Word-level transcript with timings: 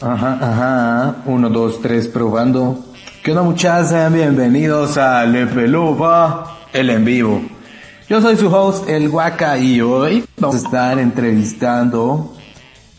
Ajá, 0.00 0.38
ajá. 0.40 1.16
Uno, 1.26 1.48
dos, 1.48 1.80
tres, 1.80 2.08
probando. 2.08 2.84
¿Qué 3.22 3.30
onda 3.30 3.44
muchachos? 3.44 3.90
Sean 3.90 4.12
bienvenidos 4.12 4.98
a 4.98 5.24
Le 5.24 5.46
Peluva, 5.46 6.58
el 6.72 6.90
en 6.90 7.04
vivo. 7.04 7.40
Yo 8.08 8.20
soy 8.20 8.36
su 8.36 8.48
host, 8.48 8.88
el 8.88 9.08
Guaca, 9.08 9.56
y 9.56 9.80
hoy 9.80 10.24
vamos 10.36 10.56
a 10.56 10.58
estar 10.58 10.98
entrevistando 10.98 12.34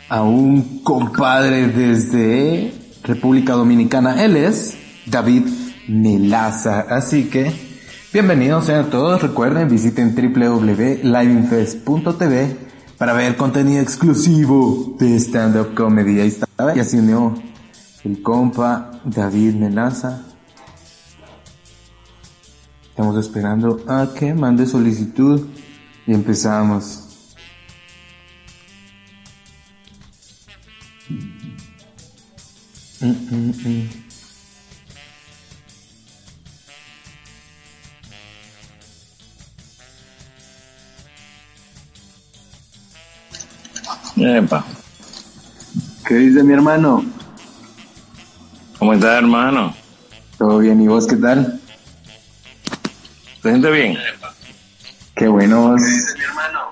a 0.08 0.22
un 0.22 0.82
compadre 0.82 1.66
desde 1.68 2.72
República 3.02 3.52
Dominicana. 3.52 4.24
Él 4.24 4.36
es 4.36 4.78
David 5.04 5.44
Melaza. 5.86 6.86
Así 6.88 7.24
que, 7.24 7.52
bienvenidos 8.12 8.64
sean 8.64 8.88
todos. 8.90 9.20
Recuerden, 9.22 9.68
visiten 9.68 10.14
www.liveinfest.tv 10.14 12.65
para 12.98 13.12
ver 13.12 13.36
contenido 13.36 13.80
exclusivo 13.80 14.96
de 14.98 15.16
stand-up 15.16 15.74
comedy. 15.74 16.20
Ahí 16.20 16.28
está. 16.28 16.46
Ya 16.74 16.84
se 16.84 16.98
unió 16.98 17.34
el 18.04 18.22
compa 18.22 19.00
David 19.04 19.54
Melaza. 19.54 20.22
Estamos 22.88 23.16
esperando 23.18 23.84
a 23.88 24.08
que 24.14 24.32
mande 24.32 24.66
solicitud 24.66 25.46
y 26.06 26.14
empezamos. 26.14 27.02
Mm, 33.00 33.08
mm, 33.10 33.52
mm. 33.68 34.05
Epa. 44.16 44.64
¿Qué 46.06 46.14
dice 46.14 46.42
mi 46.42 46.54
hermano? 46.54 47.04
¿Cómo 48.78 48.94
estás, 48.94 49.18
hermano? 49.18 49.74
¿Todo 50.38 50.58
bien? 50.58 50.80
¿Y 50.80 50.88
vos 50.88 51.06
qué 51.06 51.16
tal? 51.16 51.60
¿Te 53.42 53.50
sientes 53.50 53.72
bien? 53.72 53.98
Qué 55.14 55.28
bueno 55.28 55.70
vos. 55.70 55.82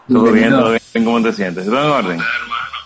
¿Todo 0.08 0.32
bien? 0.32 0.50
¿Todo 0.50 0.70
bien? 0.70 1.04
¿Cómo 1.04 1.22
te 1.22 1.32
sientes? 1.32 1.66
¿Todo 1.66 1.84
en 1.84 2.06
orden? 2.06 2.20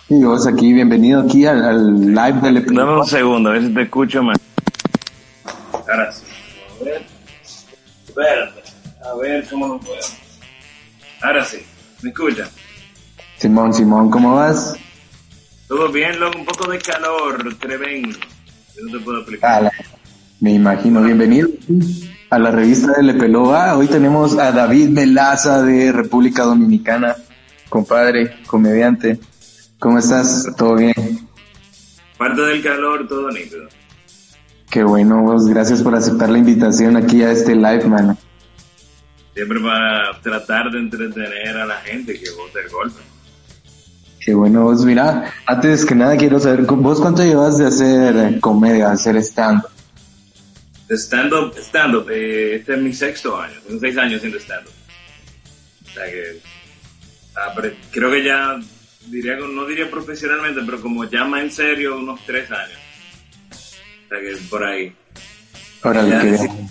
Y 0.08 0.24
vos 0.24 0.46
aquí, 0.46 0.72
bienvenido 0.72 1.22
aquí 1.22 1.46
al, 1.46 1.62
al 1.62 2.14
live 2.14 2.40
del 2.40 2.64
Dame 2.64 2.98
un 2.98 3.06
segundo, 3.06 3.50
a 3.50 3.52
ver 3.52 3.62
si 3.62 3.74
te 3.74 3.82
escucho 3.82 4.22
más. 4.22 4.38
Ahora 5.72 6.12
sí. 6.12 6.24
A 6.80 6.84
ver. 6.84 7.06
Espérate. 8.06 8.62
A 9.04 9.14
ver 9.16 9.46
cómo 9.48 9.68
lo 9.68 9.78
puedo. 9.78 10.00
Ahora 11.22 11.44
sí. 11.44 11.58
¿Me 12.02 12.10
escuchan? 12.10 12.48
Simón, 13.38 13.72
Simón, 13.74 14.10
¿cómo 14.10 14.34
vas? 14.36 14.74
¿Todo 15.68 15.90
bien, 15.92 16.18
loco? 16.18 16.38
Un 16.38 16.44
poco 16.44 16.70
de 16.70 16.78
calor 16.78 17.54
tremendo. 17.58 18.18
Yo 18.76 18.84
no 18.84 18.98
te 18.98 19.04
puedo 19.04 19.18
explicar. 19.18 19.62
La- 19.64 19.72
me 20.40 20.52
imagino, 20.52 21.02
bienvenido 21.02 21.48
a 22.30 22.38
la 22.38 22.50
revista 22.50 22.92
de 22.96 23.02
Lepeloa. 23.02 23.76
Hoy 23.76 23.86
tenemos 23.86 24.38
a 24.38 24.52
David 24.52 24.88
Melaza 24.90 25.62
de 25.62 25.92
República 25.92 26.44
Dominicana, 26.44 27.16
compadre, 27.68 28.36
comediante. 28.46 29.18
¿Cómo 29.78 29.98
estás? 29.98 30.48
¿Todo 30.56 30.76
bien? 30.76 30.94
Parte 32.16 32.40
del 32.42 32.62
calor, 32.62 33.06
todo 33.08 33.30
nítido. 33.30 33.68
Qué 34.70 34.82
bueno, 34.84 35.22
vos, 35.22 35.46
gracias 35.46 35.82
por 35.82 35.94
aceptar 35.94 36.28
la 36.28 36.38
invitación 36.38 36.96
aquí 36.96 37.22
a 37.22 37.30
este 37.32 37.54
live, 37.54 37.84
mano. 37.86 38.16
Siempre 39.34 39.60
para 39.60 40.20
tratar 40.20 40.70
de 40.70 40.78
entretener 40.80 41.56
a 41.56 41.66
la 41.66 41.76
gente 41.80 42.18
que 42.18 42.30
vote 42.32 42.60
el 42.64 42.70
golpe. 42.70 43.00
Qué 44.20 44.34
bueno, 44.34 44.64
vos, 44.64 44.84
mira, 44.84 45.32
antes 45.46 45.84
que 45.86 45.94
nada 45.94 46.16
quiero 46.16 46.38
saber, 46.38 46.62
¿vos 46.62 47.00
cuánto 47.00 47.22
llevas 47.24 47.56
de 47.58 47.66
hacer 47.66 48.16
eh, 48.16 48.40
comedia, 48.40 48.90
hacer 48.90 49.16
stand 49.18 49.62
De 50.88 50.96
stand-up, 50.96 51.54
stand-up, 51.58 52.08
eh, 52.10 52.56
este 52.56 52.74
es 52.74 52.80
mi 52.80 52.92
sexto 52.92 53.40
año, 53.40 53.54
tengo 53.66 53.80
seis 53.80 53.96
años 53.96 54.16
haciendo 54.16 54.38
stand-up. 54.38 54.72
O 55.86 55.90
sea 55.94 56.04
que, 56.10 56.40
ah, 57.36 57.52
pero 57.56 57.74
creo 57.90 58.10
que 58.10 58.24
ya, 58.24 58.58
diría, 59.06 59.36
que- 59.36 59.48
no 59.48 59.64
diría 59.66 59.90
profesionalmente, 59.90 60.60
pero 60.66 60.80
como 60.82 61.04
ya 61.04 61.24
más 61.24 61.42
en 61.42 61.50
serio, 61.52 61.98
unos 61.98 62.20
tres 62.26 62.50
años. 62.50 62.78
O 63.50 64.08
sea 64.08 64.20
que 64.20 64.36
por 64.50 64.64
ahí. 64.64 64.92
Sí. 65.82 66.46
bien. 66.46 66.68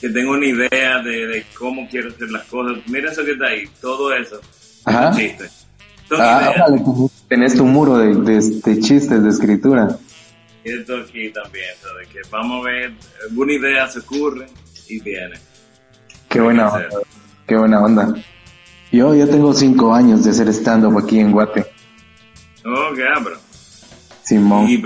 Que 0.00 0.08
tengo 0.08 0.32
una 0.32 0.46
idea 0.46 1.02
de, 1.02 1.26
de 1.26 1.46
cómo 1.58 1.86
quiero 1.90 2.08
hacer 2.08 2.30
las 2.30 2.44
cosas. 2.46 2.78
Mira 2.86 3.12
eso 3.12 3.22
que 3.24 3.32
está 3.32 3.46
ahí, 3.48 3.68
todo 3.82 4.12
eso. 4.14 4.40
Ajá. 4.86 5.10
Es 5.10 5.14
un 5.14 5.20
chiste. 5.20 5.50
Ah, 6.18 6.66
tenés 7.28 7.54
tu 7.54 7.64
muro 7.64 7.98
de, 7.98 8.14
de, 8.14 8.40
de 8.40 8.80
chistes, 8.80 9.22
de 9.22 9.28
escritura. 9.28 9.96
Y 10.64 10.72
esto 10.72 10.96
aquí 10.96 11.30
también, 11.32 11.70
¿sabes? 11.80 12.08
Que 12.08 12.20
vamos 12.30 12.66
a 12.66 12.70
ver, 12.70 12.92
alguna 13.28 13.52
idea 13.52 13.88
se 13.88 14.00
ocurre 14.00 14.46
y 14.88 15.00
viene. 15.00 15.38
Qué 16.28 16.40
buena 16.40 16.68
onda. 16.68 16.88
Qué 17.46 17.56
buena 17.56 17.82
onda. 17.82 18.14
Yo 18.92 19.14
ya 19.14 19.26
tengo 19.26 19.54
cinco 19.54 19.94
años 19.94 20.24
de 20.24 20.30
hacer 20.30 20.48
stand-up 20.48 20.98
aquí 20.98 21.20
en 21.20 21.32
Guate. 21.32 21.66
Oh, 22.64 22.94
qué 22.94 23.04
abro. 23.06 23.36
Simón. 24.24 24.68
Y, 24.68 24.84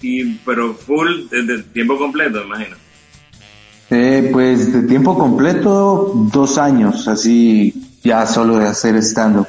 y, 0.00 0.34
pero 0.44 0.74
full, 0.74 1.28
desde 1.30 1.62
tiempo 1.64 1.98
completo, 1.98 2.40
me 2.40 2.46
imagino. 2.46 2.76
Eh, 3.90 4.30
pues 4.32 4.72
de 4.72 4.82
tiempo 4.88 5.18
completo, 5.18 6.12
dos 6.32 6.56
años, 6.56 7.06
así 7.08 7.74
ya 8.02 8.26
solo 8.26 8.58
de 8.58 8.68
hacer 8.68 8.96
stand-up. 9.02 9.48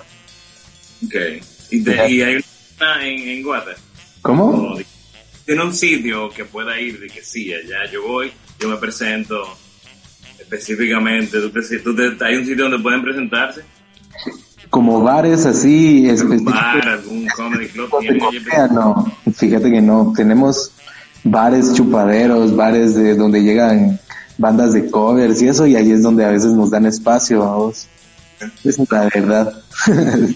Ok. 1.06 1.16
Y, 1.72 1.84
te- 1.84 2.09
y 2.12 2.22
hay 2.22 2.44
una 2.80 3.06
en, 3.08 3.28
en 3.30 3.44
Guate. 3.44 3.72
¿Cómo? 4.22 4.78
Tiene 5.46 5.64
un 5.64 5.74
sitio 5.74 6.30
que 6.30 6.46
pueda 6.46 6.80
ir 6.80 7.00
de 7.00 7.08
que 7.08 7.22
sí, 7.24 7.53
allá 7.53 7.90
yo 7.91 8.03
voy, 8.08 8.31
yo 8.59 8.69
me 8.69 8.78
presento 8.78 9.44
específicamente. 10.40 11.40
¿Tú 11.40 11.50
te, 11.50 11.80
tú 11.80 11.96
te- 11.96 12.24
hay 12.25 12.36
un 12.38 12.46
sitio 12.46 12.63
donde 12.69 12.80
pueden 12.80 13.02
presentarse? 13.03 13.62
Como 14.69 15.02
bares 15.02 15.46
así 15.46 16.06
¿Un 16.06 16.09
específicos. 16.16 16.53
bar, 16.53 16.88
algún 16.88 17.28
comedy 17.28 17.68
club? 17.68 17.92
de 17.92 18.00
¿Tienen 18.00 18.24
allí 18.24 18.38
comedia, 18.40 18.68
no, 18.68 19.18
fíjate 19.36 19.69
que 19.72 19.81
no, 19.81 20.13
tenemos 20.16 20.72
bares 21.24 21.74
chupaderos, 21.74 22.56
bares 22.56 22.96
de 22.96 23.16
donde 23.16 23.42
llegan 23.44 24.00
bandas 24.38 24.74
de 24.74 24.90
covers 24.90 25.42
y 25.42 25.47
eso, 25.47 25.68
y 25.68 25.75
ahí 25.75 25.92
es 25.92 26.02
donde 26.02 26.25
a 26.25 26.30
veces 26.31 26.52
nos 26.53 26.72
dan 26.72 26.86
espacio. 26.86 27.72
Esa 28.63 28.84
es 28.84 28.92
la 28.92 29.09
verdad. 29.13 29.63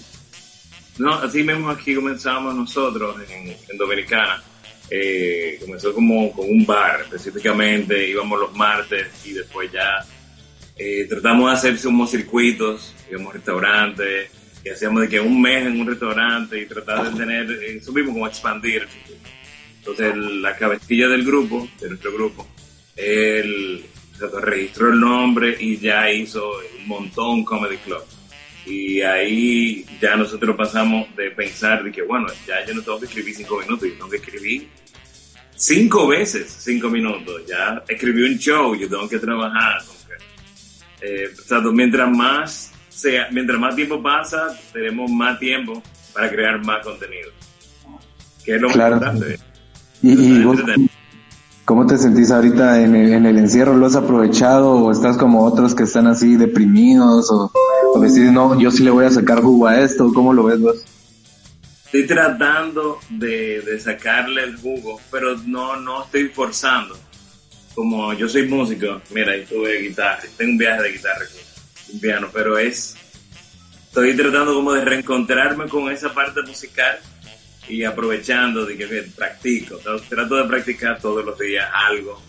No, 0.98 1.14
así 1.14 1.42
mismo 1.42 1.70
aquí 1.70 1.94
comenzamos 1.94 2.54
nosotros 2.54 3.16
en, 3.30 3.78
Dominicana. 3.78 4.42
Eh, 4.90 5.58
comenzó 5.60 5.92
como 5.92 6.32
con 6.32 6.48
un 6.48 6.64
bar 6.64 7.02
específicamente, 7.02 8.08
íbamos 8.08 8.40
los 8.40 8.54
martes 8.54 9.06
y 9.24 9.32
después 9.32 9.70
ya 9.70 10.04
eh, 10.76 11.06
tratamos 11.08 11.50
de 11.50 11.56
hacer 11.56 11.82
como 11.82 12.06
circuitos, 12.06 12.94
íbamos 13.10 13.30
a 13.30 13.36
restaurantes, 13.36 14.30
y 14.64 14.70
hacíamos 14.70 15.02
de 15.02 15.08
que 15.08 15.20
un 15.20 15.40
mes 15.40 15.66
en 15.66 15.80
un 15.80 15.86
restaurante 15.86 16.60
y 16.60 16.66
tratar 16.66 17.12
de 17.12 17.18
tener, 17.18 17.46
mismo 17.46 18.12
como 18.12 18.26
expandir. 18.26 18.82
el 18.82 18.88
circuito. 18.88 19.28
Entonces 19.78 20.16
la 20.16 20.56
cabecilla 20.56 21.08
del 21.08 21.24
grupo, 21.24 21.68
de 21.80 21.88
nuestro 21.88 22.12
grupo, 22.12 22.46
él 22.96 23.84
registró 24.42 24.92
el 24.92 25.00
nombre 25.00 25.56
y 25.58 25.78
ya 25.78 26.10
hizo 26.10 26.50
un 26.78 26.88
montón 26.88 27.44
Comedy 27.44 27.76
Club. 27.78 28.02
Y 28.68 29.00
ahí 29.00 29.86
ya 30.00 30.14
nosotros 30.16 30.54
pasamos 30.56 31.14
de 31.16 31.30
pensar 31.30 31.82
de 31.82 31.90
que, 31.90 32.02
bueno, 32.02 32.26
ya 32.46 32.64
yo 32.66 32.74
no 32.74 32.82
tengo 32.82 32.98
que 33.00 33.06
escribir 33.06 33.34
cinco 33.34 33.58
minutos, 33.60 33.88
yo 33.88 33.94
tengo 33.94 34.10
que 34.10 34.16
escribir 34.16 34.68
cinco 35.56 36.06
veces 36.08 36.54
cinco 36.60 36.90
minutos. 36.90 37.42
Ya 37.46 37.82
escribí 37.88 38.22
un 38.22 38.38
show, 38.38 38.74
yo 38.74 38.88
tengo 38.88 39.08
que 39.08 39.18
trabajar. 39.18 39.80
que, 41.00 41.06
eh, 41.24 41.28
o 41.32 41.42
sea, 41.48 41.60
mientras 41.60 42.10
más, 42.10 42.72
sea, 42.88 43.28
mientras 43.30 43.58
más 43.58 43.74
tiempo 43.74 44.02
pasa, 44.02 44.48
tenemos 44.72 45.10
más 45.10 45.38
tiempo 45.38 45.82
para 46.12 46.28
crear 46.30 46.62
más 46.64 46.84
contenido. 46.84 47.30
Que 48.44 48.56
es 48.56 48.60
lo 48.60 48.68
Claro. 48.68 48.96
más 49.00 49.14
importante. 49.14 49.44
Y, 50.02 50.10
y 50.12 50.42
vos, 50.44 50.58
Entretener. 50.60 50.87
¿Cómo 51.68 51.86
te 51.86 51.98
sentís 51.98 52.30
ahorita 52.30 52.80
en 52.80 52.96
el, 52.96 53.12
en 53.12 53.26
el 53.26 53.36
encierro? 53.36 53.76
¿Lo 53.76 53.84
has 53.84 53.94
aprovechado 53.94 54.70
o 54.70 54.90
estás 54.90 55.18
como 55.18 55.44
otros 55.44 55.74
que 55.74 55.82
están 55.82 56.06
así 56.06 56.34
deprimidos 56.34 57.30
o, 57.30 57.52
o 57.94 58.00
decís, 58.00 58.32
no, 58.32 58.58
yo 58.58 58.70
sí 58.70 58.82
le 58.82 58.90
voy 58.90 59.04
a 59.04 59.10
sacar 59.10 59.42
jugo 59.42 59.66
a 59.66 59.78
esto? 59.78 60.10
¿Cómo 60.14 60.32
lo 60.32 60.44
ves 60.44 60.60
vos? 60.62 60.76
Estoy 61.84 62.06
tratando 62.06 62.98
de, 63.10 63.60
de 63.60 63.78
sacarle 63.80 64.44
el 64.44 64.56
jugo, 64.56 64.98
pero 65.10 65.36
no, 65.44 65.76
no 65.76 66.04
estoy 66.04 66.28
forzando. 66.28 66.96
Como 67.74 68.14
yo 68.14 68.30
soy 68.30 68.48
músico, 68.48 69.02
mira, 69.10 69.36
yo 69.36 69.44
tuve 69.44 69.82
guitarra, 69.82 70.20
tengo 70.38 70.52
un 70.52 70.58
viaje 70.58 70.82
de 70.84 70.92
guitarra 70.92 71.20
aquí, 71.22 71.92
un 71.92 72.00
piano, 72.00 72.28
pero 72.32 72.56
es, 72.56 72.96
estoy 73.84 74.16
tratando 74.16 74.54
como 74.54 74.72
de 74.72 74.86
reencontrarme 74.86 75.68
con 75.68 75.92
esa 75.92 76.14
parte 76.14 76.40
musical 76.46 76.98
y 77.68 77.84
aprovechando 77.84 78.64
de 78.64 78.76
que 78.76 78.86
bien, 78.86 79.12
practico, 79.16 79.76
trato- 80.08 80.36
de 80.36 80.44
practicar 80.44 80.98
todos 81.00 81.24
los 81.24 81.38
días 81.38 81.66
algo, 81.88 82.20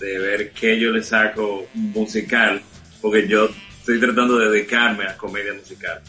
de 0.00 0.18
ver 0.18 0.52
qué 0.52 0.78
yo 0.78 0.90
le 0.90 1.02
saco 1.02 1.66
musical, 1.74 2.60
porque 3.00 3.26
yo 3.28 3.48
estoy 3.80 4.00
tratando 4.00 4.38
de 4.38 4.50
dedicarme 4.50 5.04
a 5.04 5.16
comedia 5.16 5.52
musical. 5.54 6.00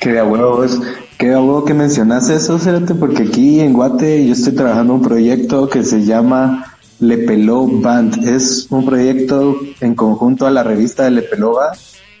Qué 0.00 0.20
huevos, 0.22 0.80
qué 1.18 1.26
huevo 1.30 1.64
que 1.64 1.74
mencionas 1.74 2.28
eso, 2.30 2.58
Cérate, 2.58 2.94
porque 2.94 3.24
aquí 3.24 3.60
en 3.60 3.72
Guate 3.72 4.26
yo 4.26 4.32
estoy 4.32 4.54
trabajando 4.54 4.94
un 4.94 5.02
proyecto 5.02 5.68
que 5.68 5.84
se 5.84 6.04
llama 6.04 6.76
Le 6.98 7.18
Peló 7.18 7.64
Band. 7.66 8.26
Es 8.28 8.66
un 8.70 8.84
proyecto 8.84 9.60
en 9.80 9.94
conjunto 9.94 10.46
a 10.46 10.50
la 10.50 10.64
revista 10.64 11.04
de 11.04 11.12
Le 11.12 11.22
Pelova, 11.22 11.72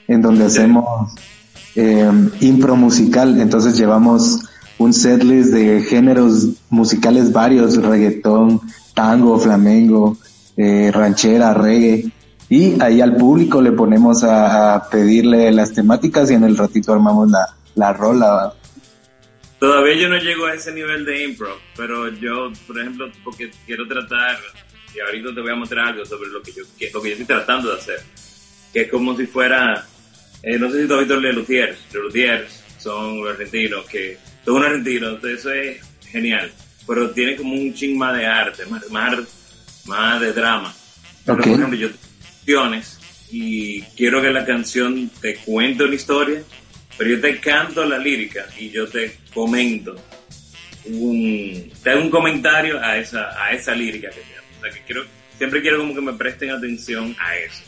en 0.06 0.22
donde 0.22 0.44
hacemos 0.44 1.12
eh, 1.74 2.08
impro 2.40 2.76
musical. 2.76 3.40
Entonces 3.40 3.76
llevamos 3.76 4.40
un 4.78 4.94
setlist 4.94 5.52
de 5.52 5.82
géneros 5.82 6.48
musicales 6.70 7.32
varios, 7.32 7.76
reggaetón, 7.76 8.60
tango, 8.94 9.38
flamengo, 9.38 10.16
eh, 10.56 10.90
ranchera, 10.92 11.52
reggae. 11.52 12.10
Y 12.48 12.80
ahí 12.80 13.00
al 13.00 13.16
público 13.16 13.60
le 13.60 13.72
ponemos 13.72 14.24
a, 14.24 14.88
pedirle 14.90 15.52
las 15.52 15.74
temáticas 15.74 16.30
y 16.30 16.34
en 16.34 16.44
el 16.44 16.56
ratito 16.56 16.92
armamos 16.92 17.30
la, 17.30 17.46
la 17.74 17.92
rola. 17.92 18.54
Todavía 19.58 19.94
yo 19.94 20.08
no 20.08 20.16
llego 20.18 20.46
a 20.46 20.54
ese 20.54 20.72
nivel 20.72 21.04
de 21.04 21.24
impro, 21.24 21.58
pero 21.76 22.08
yo, 22.14 22.50
por 22.66 22.80
ejemplo, 22.80 23.10
porque 23.24 23.50
quiero 23.66 23.86
tratar, 23.88 24.38
y 24.94 25.00
ahorita 25.00 25.34
te 25.34 25.40
voy 25.40 25.50
a 25.50 25.56
mostrar 25.56 25.88
algo 25.88 26.04
sobre 26.06 26.30
lo 26.30 26.40
que 26.40 26.52
yo, 26.52 26.62
lo 26.94 27.02
que 27.02 27.08
yo 27.08 27.12
estoy 27.14 27.26
tratando 27.26 27.70
de 27.70 27.78
hacer, 27.78 28.00
que 28.72 28.82
es 28.82 28.90
como 28.90 29.16
si 29.16 29.26
fuera, 29.26 29.84
eh, 30.44 30.58
no 30.58 30.70
sé 30.70 30.82
si 30.82 30.88
tú 30.88 30.94
has 30.94 31.00
visto 31.00 31.16
Le 31.20 31.32
Luthiers, 31.32 31.76
Le 31.92 32.00
Luthiers 32.00 32.64
son 32.78 33.26
argentinos, 33.28 33.84
que 33.86 34.16
son 34.48 34.56
un 34.56 34.64
argentino, 34.64 35.10
entonces 35.10 35.40
eso 35.40 35.52
es 35.52 35.78
genial, 36.10 36.50
pero 36.86 37.10
tiene 37.10 37.36
como 37.36 37.54
un 37.54 37.74
ching 37.74 37.98
más 37.98 38.16
de 38.16 38.26
arte, 38.26 38.64
más, 38.66 38.82
más, 39.86 40.20
de 40.20 40.32
drama. 40.32 40.74
por 41.24 41.40
ejemplo, 41.40 41.74
yo 41.74 41.88
y 43.30 43.82
quiero 43.94 44.22
que 44.22 44.30
la 44.30 44.46
canción 44.46 45.10
te 45.20 45.36
cuente 45.36 45.84
una 45.84 45.94
historia, 45.94 46.42
pero 46.96 47.10
yo 47.10 47.20
te 47.20 47.38
canto 47.40 47.84
la 47.84 47.98
lírica 47.98 48.46
y 48.58 48.70
yo 48.70 48.88
te 48.88 49.18
comento 49.34 49.94
un, 50.86 51.70
te 51.82 51.90
hago 51.90 52.00
un 52.00 52.10
comentario 52.10 52.80
a 52.80 52.96
esa, 52.96 53.30
a 53.44 53.52
esa 53.52 53.74
lírica 53.74 54.08
que 54.08 54.20
te 54.20 54.58
O 54.58 54.62
sea, 54.62 54.70
que 54.70 54.82
quiero, 54.86 55.04
siempre 55.36 55.60
quiero 55.60 55.78
como 55.78 55.94
que 55.94 56.00
me 56.00 56.14
presten 56.14 56.50
atención 56.50 57.14
a 57.20 57.36
eso. 57.36 57.64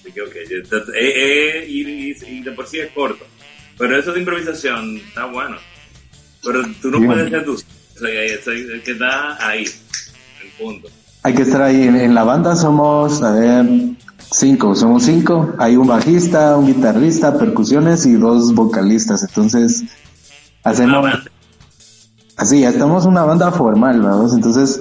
Así 0.00 0.12
que, 0.12 0.22
okay, 0.22 0.44
eh, 0.44 0.64
eh, 0.94 1.64
y, 1.68 2.40
de 2.42 2.52
por 2.52 2.68
sí 2.68 2.78
es 2.78 2.92
corto. 2.92 3.26
Pero 3.76 3.98
eso 3.98 4.12
de 4.12 4.20
improvisación 4.20 4.96
está 4.98 5.24
bueno. 5.24 5.58
Pero 6.42 6.62
tú 6.80 6.90
no 6.90 7.06
puedes 7.06 7.30
ser 7.30 7.44
tú. 7.44 7.56
Sea, 7.56 8.08
que 8.84 8.92
está 8.92 9.46
ahí, 9.46 9.64
el 9.64 10.50
punto. 10.58 10.88
Hay 11.22 11.34
que 11.34 11.42
estar 11.42 11.60
ahí. 11.60 11.82
En, 11.82 11.96
en 11.96 12.14
la 12.14 12.24
banda 12.24 12.56
somos, 12.56 13.22
a 13.22 13.32
ver, 13.32 13.66
Cinco, 14.32 14.76
somos 14.76 15.02
cinco. 15.02 15.54
Hay 15.58 15.76
un 15.76 15.88
bajista, 15.88 16.56
un 16.56 16.66
guitarrista, 16.66 17.36
percusiones 17.36 18.06
y 18.06 18.12
dos 18.12 18.54
vocalistas. 18.54 19.24
Entonces, 19.24 19.84
hacemos... 20.62 21.06
Así, 22.36 22.60
ya 22.60 22.70
estamos 22.70 23.04
una 23.06 23.24
banda 23.24 23.50
formal, 23.50 24.00
¿verdad? 24.00 24.32
Entonces, 24.32 24.80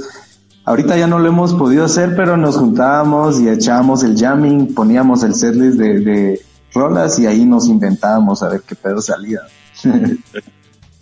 ahorita 0.65 0.97
ya 0.97 1.07
no 1.07 1.19
lo 1.19 1.27
hemos 1.27 1.53
podido 1.55 1.83
hacer, 1.83 2.15
pero 2.15 2.37
nos 2.37 2.57
juntábamos 2.57 3.39
y 3.41 3.49
echábamos 3.49 4.03
el 4.03 4.17
jamming, 4.17 4.73
poníamos 4.73 5.23
el 5.23 5.33
setlist 5.33 5.77
de, 5.77 5.99
de 5.99 6.41
rolas 6.73 7.19
y 7.19 7.25
ahí 7.25 7.45
nos 7.45 7.67
inventábamos 7.67 8.43
a 8.43 8.49
ver 8.49 8.61
qué 8.61 8.75
pedo 8.75 9.01
salía. 9.01 9.41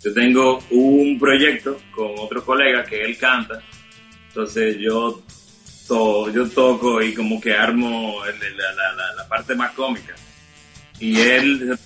yo 0.08 0.14
tengo 0.14 0.58
un 0.70 1.18
proyecto 1.18 1.80
con 1.90 2.12
otro 2.18 2.44
colega 2.44 2.84
que 2.84 3.04
él 3.04 3.18
canta, 3.18 3.62
entonces 4.28 4.76
yo 4.78 5.22
yo 5.88 6.46
toco 6.54 7.00
y 7.02 7.14
como 7.14 7.40
que 7.40 7.54
armo 7.54 8.22
la, 9.16 9.28
parte 9.28 9.54
más 9.54 9.72
cómica. 9.72 10.14
Y 11.00 11.18
él, 11.18 11.78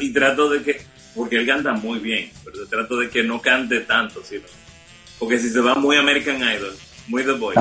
y 0.00 0.12
trato 0.12 0.50
de 0.50 0.62
que, 0.62 0.82
porque 1.14 1.36
él 1.36 1.46
canta 1.46 1.72
muy 1.72 1.98
bien, 1.98 2.30
pero 2.44 2.66
trato 2.66 2.98
de 2.98 3.08
que 3.08 3.22
no 3.22 3.40
cante 3.40 3.80
tanto, 3.80 4.22
sino, 4.22 4.42
porque 5.18 5.38
si 5.38 5.48
se 5.48 5.60
va 5.60 5.74
muy 5.74 5.96
American 5.96 6.36
Idol, 6.36 6.76
muy 7.06 7.24
The 7.24 7.32
Voice, 7.32 7.60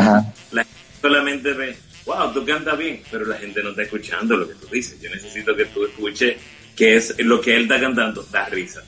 la 0.51 0.63
gente 0.63 0.79
solamente 1.01 1.53
ve, 1.53 1.77
wow, 2.05 2.33
tú 2.33 2.45
cantas 2.45 2.77
bien, 2.77 3.01
pero 3.09 3.25
la 3.25 3.37
gente 3.37 3.63
no 3.63 3.69
está 3.69 3.83
escuchando 3.83 4.35
lo 4.35 4.47
que 4.47 4.55
tú 4.55 4.67
dices. 4.67 4.99
Yo 4.99 5.09
necesito 5.09 5.55
que 5.55 5.65
tú 5.65 5.85
escuches 5.85 6.35
que 6.75 6.95
es 6.97 7.15
lo 7.19 7.39
que 7.39 7.55
él 7.55 7.63
está 7.63 7.79
cantando, 7.79 8.23
da 8.23 8.45
risa. 8.49 8.83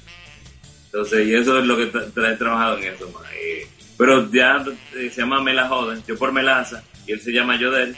Entonces, 0.97 1.27
y 1.27 1.35
eso 1.35 1.59
es 1.59 1.65
lo 1.67 1.77
que 1.77 1.83
he 1.83 2.35
trabajado 2.37 2.79
en 2.79 2.85
eso, 2.85 3.05
eh, 3.31 3.67
pero 3.99 4.31
ya 4.31 4.65
eh, 4.95 5.11
se 5.11 5.21
llama 5.21 5.43
Me 5.43 5.53
la 5.53 5.67
joden, 5.69 6.01
yo 6.07 6.17
por 6.17 6.31
Melaza, 6.31 6.81
y 7.05 7.11
él 7.11 7.19
se 7.21 7.31
llama 7.31 7.55
Yodel. 7.55 7.95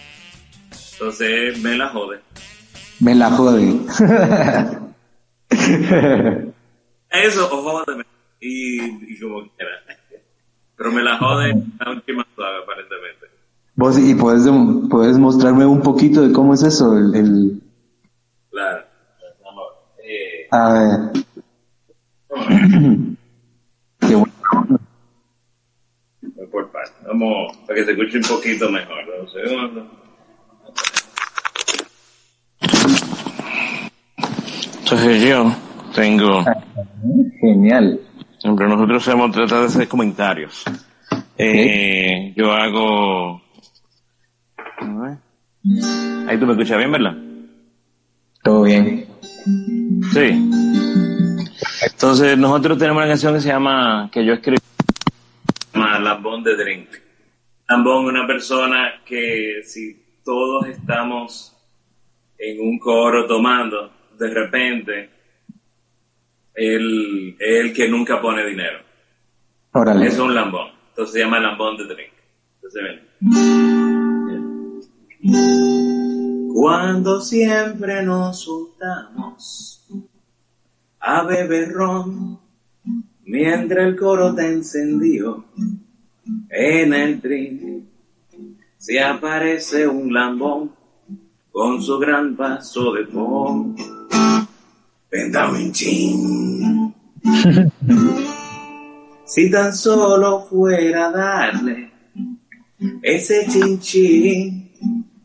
Entonces 0.92 1.63
me 1.63 1.78
la 1.78 1.88
jode. 1.92 2.19
Me 3.00 3.16
la 3.16 3.31
jode. 3.31 3.80
Eso, 7.10 7.50
o 7.50 7.63
jódeme. 7.63 8.04
Y, 8.42 9.13
y 9.13 9.19
como 9.22 9.48
quiera. 9.56 9.72
Pero 10.75 10.92
me 10.92 11.01
la 11.01 11.18
jode 11.19 11.54
la 11.80 11.92
última 11.92 12.28
suave, 12.36 12.57
aparentemente. 12.63 13.28
Vos, 13.75 13.98
y 13.98 14.13
puedes, 14.13 14.44
puedes 14.90 15.18
mostrarme 15.18 15.66
un 15.66 15.81
poquito 15.81 16.28
de 16.28 16.34
cómo 16.34 16.54
es 16.54 16.63
eso, 16.63 16.98
el... 16.98 17.16
el... 17.16 17.62
Claro. 18.51 18.84
Eh... 20.04 20.48
A 20.51 20.74
ver. 20.74 21.19
Qué 23.99 24.15
bueno 24.15 24.33
por 26.51 26.71
parte. 26.71 26.93
Vamos, 27.07 27.57
para 27.67 27.79
que 27.79 27.85
se 27.85 27.91
escuche 27.91 28.17
un 28.17 28.23
poquito 28.23 28.69
mejor. 28.69 28.97
Un 29.21 29.29
segundo. 29.29 29.87
Entonces 34.79 35.23
yo 35.23 35.55
tengo... 35.93 36.43
Genial. 37.41 37.99
Siempre 38.39 38.67
nosotros 38.67 39.07
hemos 39.07 39.31
tratado 39.31 39.61
de 39.61 39.67
hacer 39.67 39.87
comentarios. 39.87 40.63
Eh, 41.37 42.33
yo 42.35 42.51
hago... 42.51 43.41
Ahí 46.27 46.37
tú 46.39 46.45
me 46.45 46.53
escuchas 46.53 46.77
bien, 46.77 46.91
¿verdad? 46.91 47.15
Todo 48.43 48.63
bien. 48.63 49.05
Sí. 50.13 50.88
Entonces 51.81 52.37
nosotros 52.37 52.77
tenemos 52.77 53.01
una 53.01 53.07
canción 53.07 53.33
que 53.33 53.41
se 53.41 53.47
llama, 53.47 54.09
que 54.11 54.25
yo 54.25 54.33
escribí 54.33 54.59
Lambón 55.73 56.43
de 56.43 56.55
Drink. 56.55 56.89
Lambón, 57.67 58.05
una 58.05 58.25
persona 58.25 59.01
que 59.05 59.61
si 59.63 60.17
todos 60.23 60.67
estamos 60.67 61.55
en 62.37 62.59
un 62.61 62.79
coro 62.79 63.27
tomando, 63.27 63.91
de 64.17 64.33
repente, 64.33 65.09
él 66.53 67.36
es 67.39 67.59
el 67.59 67.74
que 67.74 67.88
nunca 67.88 68.21
pone 68.21 68.45
dinero. 68.45 68.79
Es 70.01 70.17
un 70.17 70.33
lambón. 70.33 70.71
Entonces 70.89 71.13
se 71.13 71.19
llama 71.19 71.39
lambón 71.39 71.77
de 71.77 71.86
drink. 71.86 72.12
Entonces 72.55 73.01
Cuando 76.53 77.21
siempre 77.21 78.03
nos 78.03 78.45
juntamos 78.45 79.86
a 81.00 81.24
beber 81.24 81.72
ron, 81.72 82.39
mientras 83.24 83.88
el 83.88 83.96
coro 83.96 84.34
te 84.36 84.48
encendió 84.48 85.46
en 86.50 86.94
el 86.94 87.22
tren 87.22 87.89
se 88.79 89.00
aparece 89.01 89.86
un 89.86 90.13
lambón 90.13 90.72
con 91.51 91.82
su 91.82 92.00
gran 92.00 92.36
paso 92.38 92.94
de 92.94 93.03
pon. 93.06 93.75
chin. 95.74 96.96
si 99.25 99.51
tan 99.51 99.75
solo 99.75 100.46
fuera 100.50 101.12
darle 101.12 101.91
ese 103.01 103.46
chinchín 103.48 104.72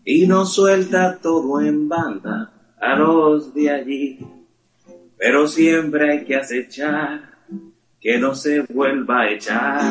y 0.04 0.26
no 0.26 0.44
suelta 0.44 1.18
todo 1.22 1.60
en 1.60 1.88
banda 1.88 2.74
a 2.80 2.96
los 2.96 3.54
de 3.54 3.70
allí. 3.70 4.18
Pero 5.24 5.48
siempre 5.48 6.10
hay 6.10 6.24
que 6.26 6.36
acechar 6.36 7.22
que 7.98 8.18
no 8.18 8.34
se 8.34 8.60
vuelva 8.60 9.22
a 9.22 9.30
echar 9.30 9.82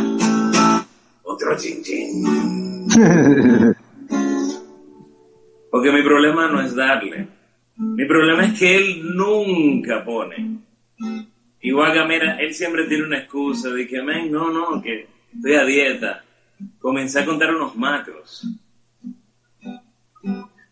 otro 1.23 1.57
chin 1.57 1.81
Porque 5.71 5.91
mi 5.91 6.03
problema 6.03 6.47
no 6.49 6.61
es 6.61 6.75
darle. 6.75 7.27
Mi 7.77 8.05
problema 8.05 8.45
es 8.45 8.59
que 8.59 8.77
él 8.77 9.15
nunca 9.15 10.05
pone. 10.05 10.59
Igual 11.61 11.93
que, 11.93 12.05
mira, 12.05 12.39
él 12.39 12.53
siempre 12.53 12.85
tiene 12.85 13.05
una 13.05 13.17
excusa 13.17 13.69
de 13.69 13.87
que, 13.87 14.03
men, 14.03 14.31
no, 14.31 14.51
no, 14.51 14.79
que 14.83 15.07
estoy 15.33 15.55
a 15.55 15.65
dieta. 15.65 16.23
Comencé 16.77 17.21
a 17.21 17.25
contar 17.25 17.55
unos 17.55 17.75
macros. 17.75 18.47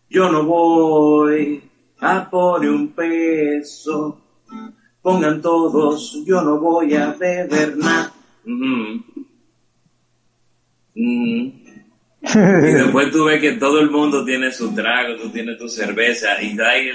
Yo 0.08 0.30
no 0.30 0.44
voy 0.44 1.60
a 1.98 2.30
poner 2.30 2.70
un 2.70 2.92
peso. 2.92 4.21
Pongan 5.02 5.42
todos, 5.42 6.24
yo 6.24 6.40
no 6.42 6.58
voy 6.58 6.94
a 6.94 7.12
beber 7.12 7.76
nada. 7.76 8.12
Y 10.94 11.52
después 12.22 13.10
tú 13.10 13.24
ves 13.24 13.40
que 13.40 13.52
todo 13.52 13.80
el 13.80 13.90
mundo 13.90 14.24
tiene 14.24 14.52
su 14.52 14.72
trago, 14.74 15.16
tú 15.16 15.30
tienes 15.30 15.58
tu 15.58 15.68
cerveza 15.68 16.40
y 16.40 16.56
da 16.56 16.70
ahí 16.70 16.88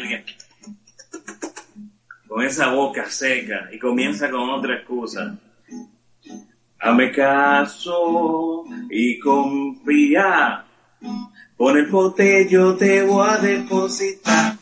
con 2.28 2.46
esa 2.46 2.72
boca 2.72 3.10
seca 3.10 3.68
y 3.72 3.80
comienza 3.80 4.30
con 4.30 4.50
otra 4.50 4.76
excusa. 4.76 5.38
Hame 6.80 7.12
caso 7.12 8.64
y 8.90 9.18
confía. 9.18 10.64
Con 11.58 11.78
el 11.78 11.88
pote 11.88 12.48
yo 12.48 12.76
te 12.76 13.02
voy 13.04 13.28
a 13.28 13.38
depositar. 13.38 14.56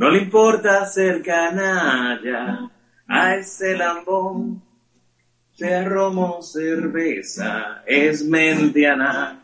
No 0.00 0.08
le 0.08 0.22
importa 0.22 0.86
ser 0.86 1.20
canalla 1.20 2.70
a 3.06 3.34
ese 3.34 3.76
lambón. 3.76 4.62
Sea 5.52 5.86
romo, 5.86 6.40
cerveza, 6.40 7.82
es 7.86 8.24
mentiana. 8.24 9.42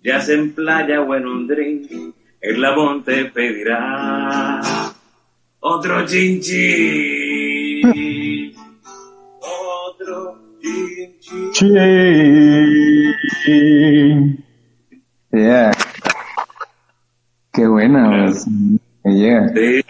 Ya 0.00 0.20
se 0.20 0.34
en 0.34 0.54
playa 0.54 1.00
o 1.00 1.12
en 1.16 1.26
un 1.26 1.48
drink, 1.48 1.90
el 2.40 2.60
labón 2.60 3.02
te 3.02 3.24
pedirá 3.24 4.60
otro 5.58 6.06
chinchi. 6.06 7.82
Otro 9.40 10.38
chinchi. 10.62 11.66
Yeah. 15.32 15.72
Qué 17.52 17.66
buena, 17.66 18.32
Sí. 19.54 19.80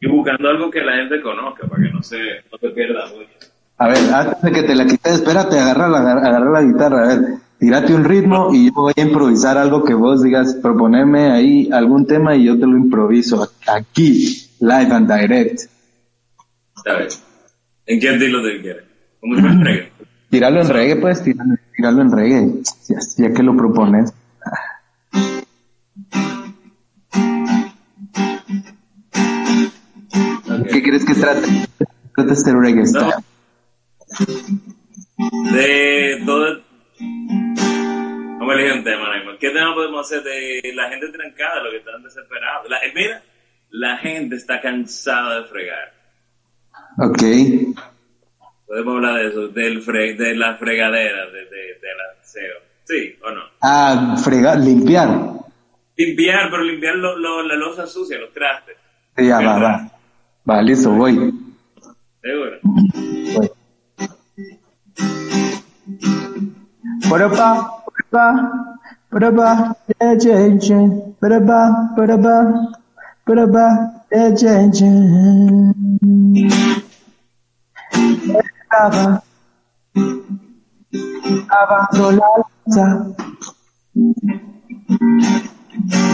Y 0.00 0.08
buscando 0.08 0.48
algo 0.48 0.70
que 0.70 0.80
la 0.80 0.96
gente 0.96 1.20
conozca 1.20 1.66
para 1.66 1.82
que 1.82 1.92
no 1.92 2.02
se, 2.02 2.16
no 2.50 2.58
te 2.58 2.70
pierda 2.70 3.06
mucho. 3.08 3.50
A 3.76 3.88
ver, 3.88 3.98
antes 4.12 4.42
de 4.42 4.52
que 4.52 4.62
te 4.62 4.74
la 4.74 4.86
quites, 4.86 5.14
espérate, 5.14 5.58
agarra 5.58 5.88
la, 5.88 5.98
agarra 5.98 6.50
la 6.50 6.62
guitarra, 6.62 7.02
a 7.02 7.08
ver, 7.08 7.20
tírate 7.58 7.94
un 7.94 8.04
ritmo 8.04 8.50
y 8.52 8.66
yo 8.66 8.72
voy 8.72 8.92
a 8.96 9.00
improvisar 9.00 9.56
algo 9.58 9.84
que 9.84 9.94
vos 9.94 10.22
digas, 10.22 10.58
proponerme 10.60 11.30
ahí 11.30 11.70
algún 11.72 12.06
tema 12.06 12.36
y 12.36 12.44
yo 12.44 12.58
te 12.58 12.66
lo 12.66 12.76
improviso 12.76 13.50
aquí, 13.66 14.50
live 14.60 14.92
and 14.92 15.10
direct. 15.10 15.60
A 16.86 16.92
ver, 16.92 17.08
¿en 17.86 18.00
qué 18.00 18.08
estilo 18.08 18.42
te 18.42 18.60
quieres? 18.60 18.84
¿Cómo 19.20 19.36
se 19.36 19.42
reggae? 19.64 19.92
Tíralo 20.30 20.60
en 20.60 20.68
reggae, 20.68 20.96
pues, 20.96 21.22
tíralo, 21.22 21.54
tíralo 21.74 22.02
en 22.02 22.12
reggae, 22.12 22.62
ya, 22.88 22.98
ya 23.16 23.32
que 23.32 23.42
lo 23.42 23.56
propones. 23.56 24.12
¿Qué 31.20 31.26
crees 31.26 31.42
que 31.42 31.50
trate? 31.50 31.86
Trata 32.16 32.32
este 32.32 32.52
reggae 32.52 32.82
no. 32.92 33.10
De 35.52 36.22
todo. 36.24 36.60
Vamos 38.38 38.50
a 38.50 38.54
elegir 38.54 38.72
un 38.78 38.84
tema. 38.84 39.06
¿Qué 39.38 39.50
tema 39.50 39.74
podemos 39.74 40.06
hacer 40.06 40.22
de 40.22 40.72
la 40.74 40.88
gente 40.88 41.08
trancada, 41.08 41.62
los 41.62 41.72
que 41.72 41.78
están 41.78 42.02
desesperados? 42.02 42.68
La, 42.68 42.78
eh, 42.78 42.92
mira, 42.94 43.22
la 43.70 43.96
gente 43.98 44.36
está 44.36 44.60
cansada 44.60 45.40
de 45.40 45.46
fregar. 45.46 45.92
Ok. 46.98 47.22
Podemos 48.66 48.96
hablar 48.96 49.14
de 49.16 49.28
eso, 49.28 49.48
del 49.48 49.82
fre 49.82 50.14
de 50.14 50.34
la 50.36 50.56
fregadera, 50.56 51.26
de, 51.26 51.44
de, 51.44 51.78
de 51.80 51.94
la 51.96 52.24
SEO. 52.24 52.58
¿Sí 52.84 53.16
o 53.22 53.30
no? 53.30 53.42
Ah, 53.62 54.16
fregar, 54.22 54.58
limpiar. 54.58 55.08
Limpiar, 55.96 56.50
pero 56.50 56.64
limpiar 56.64 56.96
lo, 56.96 57.16
lo, 57.16 57.42
la 57.42 57.56
losa 57.56 57.86
sucia, 57.86 58.18
los 58.18 58.32
trastes. 58.32 58.76
Ya, 59.16 59.40
va, 59.40 59.58
va. 59.58 59.99
Va, 60.50 60.60
listo, 60.62 60.90
voy. 60.90 61.14
¿Seguro? 62.22 62.56
Voy. 63.36 63.50
Estaba 78.34 79.22
lavando 81.48 82.10
la. 82.10 83.14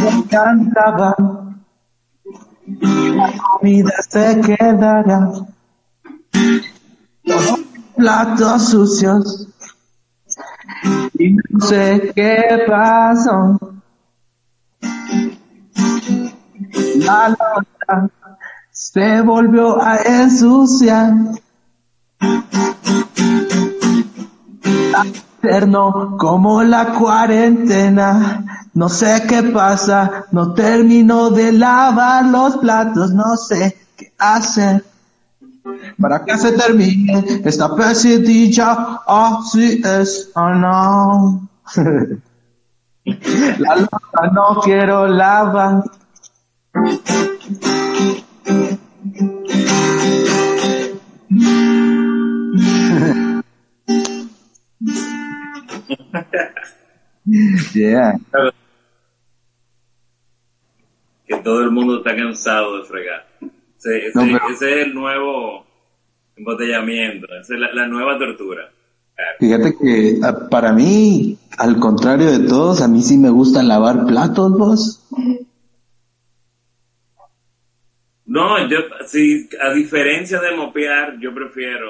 Me 0.03 0.25
cantaba. 0.29 1.46
La 2.67 3.33
comida 3.39 3.93
se 4.09 4.41
quedará. 4.41 5.31
Los 7.23 7.61
platos 7.95 8.69
sucios. 8.71 9.49
Y 11.15 11.33
no 11.33 11.61
sé 11.61 12.13
qué 12.15 12.65
pasó. 12.67 13.59
La 16.97 17.29
loza 17.29 18.11
se 18.71 19.21
volvió 19.21 19.81
a 19.81 19.99
ensuciar. 19.99 21.13
Eterno 25.41 26.17
como 26.19 26.65
la 26.65 26.95
cuarentena. 26.95 28.56
No 28.77 28.89
sé 28.91 29.25
qué 29.27 29.43
pasa, 29.43 30.27
no 30.33 30.53
termino 30.53 31.31
de 31.31 31.51
lavar 31.51 32.27
los 32.27 32.59
platos, 32.59 33.11
no 33.11 33.35
sé 33.39 33.75
qué 33.97 34.13
hacer. 34.19 34.85
Para 35.99 36.23
que 36.23 36.37
se 36.37 36.53
termine 36.53 37.25
esta 37.43 37.75
pesadilla, 37.75 39.01
así 39.07 39.81
es, 39.83 40.31
oh 40.35 40.51
no. 40.51 41.49
La 43.59 43.77
loca 43.77 44.31
no 44.35 44.61
quiero 44.61 45.07
lavar. 45.07 45.83
yeah. 57.73 58.13
Que 61.27 61.37
todo 61.43 61.63
el 61.63 61.71
mundo 61.71 61.95
está 62.07 62.17
cansado 62.17 62.79
de 62.79 62.85
fregar. 62.85 63.27
Ese, 63.79 64.07
ese, 64.07 64.19
No, 64.19 64.25
pero- 64.33 64.49
ese 64.51 64.81
es 64.81 64.87
el 64.87 64.95
nuevo 64.95 65.67
embotellamiento, 66.37 67.27
esa 67.41 67.55
es 67.55 67.61
la, 67.61 67.73
la 67.73 67.87
nueva 67.89 68.19
tortura. 68.19 68.71
Claro. 69.15 69.37
Fíjate 69.41 69.77
que 69.81 70.19
ah, 70.23 70.49
para 70.51 70.73
mí, 70.73 71.39
al 71.57 71.79
contrario 71.79 72.31
de 72.31 72.47
todos, 72.47 72.83
a 72.83 72.89
mí 72.89 73.03
sí 73.03 73.17
me 73.17 73.31
gusta 73.31 73.63
lavar 73.63 74.05
platos, 74.07 74.53
vos. 74.53 75.03
No, 78.27 78.69
yo, 78.69 78.79
sí, 79.07 79.49
a 79.61 79.73
diferencia 79.73 80.41
de 80.41 80.55
mopear, 80.55 81.19
yo 81.19 81.33
prefiero 81.35 81.89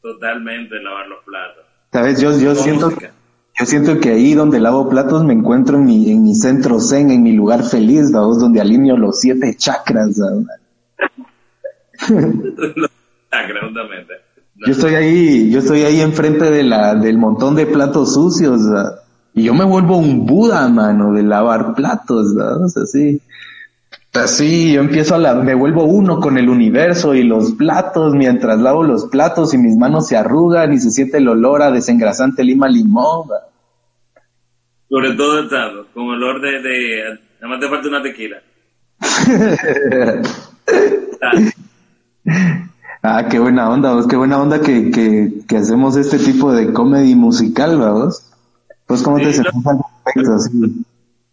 totalmente 0.00 0.80
lavar 0.80 1.08
los 1.08 1.24
platos. 1.24 1.64
Sabes, 1.90 2.20
yo, 2.20 2.30
yo 2.38 2.54
siento, 2.54 2.86
música. 2.90 3.12
Yo 3.58 3.66
siento 3.66 4.00
que 4.00 4.10
ahí 4.10 4.34
donde 4.34 4.60
lavo 4.60 4.88
platos 4.88 5.24
me 5.24 5.34
encuentro 5.34 5.76
en 5.76 5.84
mi, 5.84 6.10
en 6.10 6.22
mi 6.22 6.34
centro 6.34 6.80
zen, 6.80 7.10
en 7.10 7.22
mi 7.22 7.32
lugar 7.32 7.62
feliz, 7.64 8.10
vamos, 8.10 8.38
donde 8.40 8.60
alineo 8.60 8.96
los 8.96 9.20
siete 9.20 9.54
chakras. 9.56 10.16
¿sabes? 10.16 10.46
No. 14.54 14.66
Yo 14.66 14.72
estoy 14.72 14.94
ahí, 14.94 15.50
yo 15.50 15.60
estoy 15.60 15.82
ahí 15.82 16.00
enfrente 16.00 16.50
de 16.50 16.62
la, 16.62 16.94
del 16.94 17.18
montón 17.18 17.54
de 17.54 17.66
platos 17.66 18.14
sucios, 18.14 18.60
y 19.34 19.44
yo 19.44 19.54
me 19.54 19.64
vuelvo 19.64 19.96
un 19.96 20.26
Buda, 20.26 20.68
mano, 20.68 21.12
de 21.14 21.22
lavar 21.22 21.74
platos, 21.74 22.34
¿verdad? 22.34 22.64
O 22.64 22.68
sea, 22.68 22.84
sí. 22.84 23.20
Así, 24.12 24.74
yo 24.74 24.80
empiezo 24.80 25.14
a 25.14 25.18
la, 25.18 25.34
me 25.34 25.54
vuelvo 25.54 25.84
uno 25.84 26.20
con 26.20 26.36
el 26.36 26.50
universo 26.50 27.14
y 27.14 27.22
los 27.22 27.52
platos, 27.52 28.14
mientras 28.14 28.58
lavo 28.58 28.82
los 28.82 29.06
platos 29.06 29.54
y 29.54 29.58
mis 29.58 29.76
manos 29.76 30.06
se 30.08 30.18
arrugan 30.18 30.72
y 30.74 30.78
se 30.78 30.90
siente 30.90 31.16
el 31.16 31.28
olor 31.28 31.62
a 31.62 31.70
desengrasante 31.70 32.44
lima 32.44 32.68
limón, 32.68 33.28
¿verdad? 33.28 33.46
Sobre 34.90 35.12
todo 35.12 35.42
estando, 35.42 35.86
con 35.94 36.08
olor 36.08 36.42
de, 36.42 36.60
de, 36.60 37.18
nada 37.40 37.48
más 37.48 37.60
te 37.60 37.68
falta 37.68 37.88
una 37.88 38.02
tequila. 38.02 38.42
Ah, 43.04 43.26
qué 43.28 43.40
buena 43.40 43.68
onda, 43.68 43.94
vos, 43.94 44.06
qué 44.06 44.14
buena 44.14 44.40
onda 44.40 44.60
que, 44.60 44.92
que, 44.92 45.40
que 45.48 45.56
hacemos 45.56 45.96
este 45.96 46.20
tipo 46.20 46.52
de 46.52 46.72
comedy 46.72 47.16
musical, 47.16 47.76
vos. 47.76 48.30
Pues, 48.86 49.02
¿cómo 49.02 49.16
te 49.16 49.32
sentís 49.32 49.66
al 49.66 49.78
respecto, 50.04 50.34
así, 50.34 50.50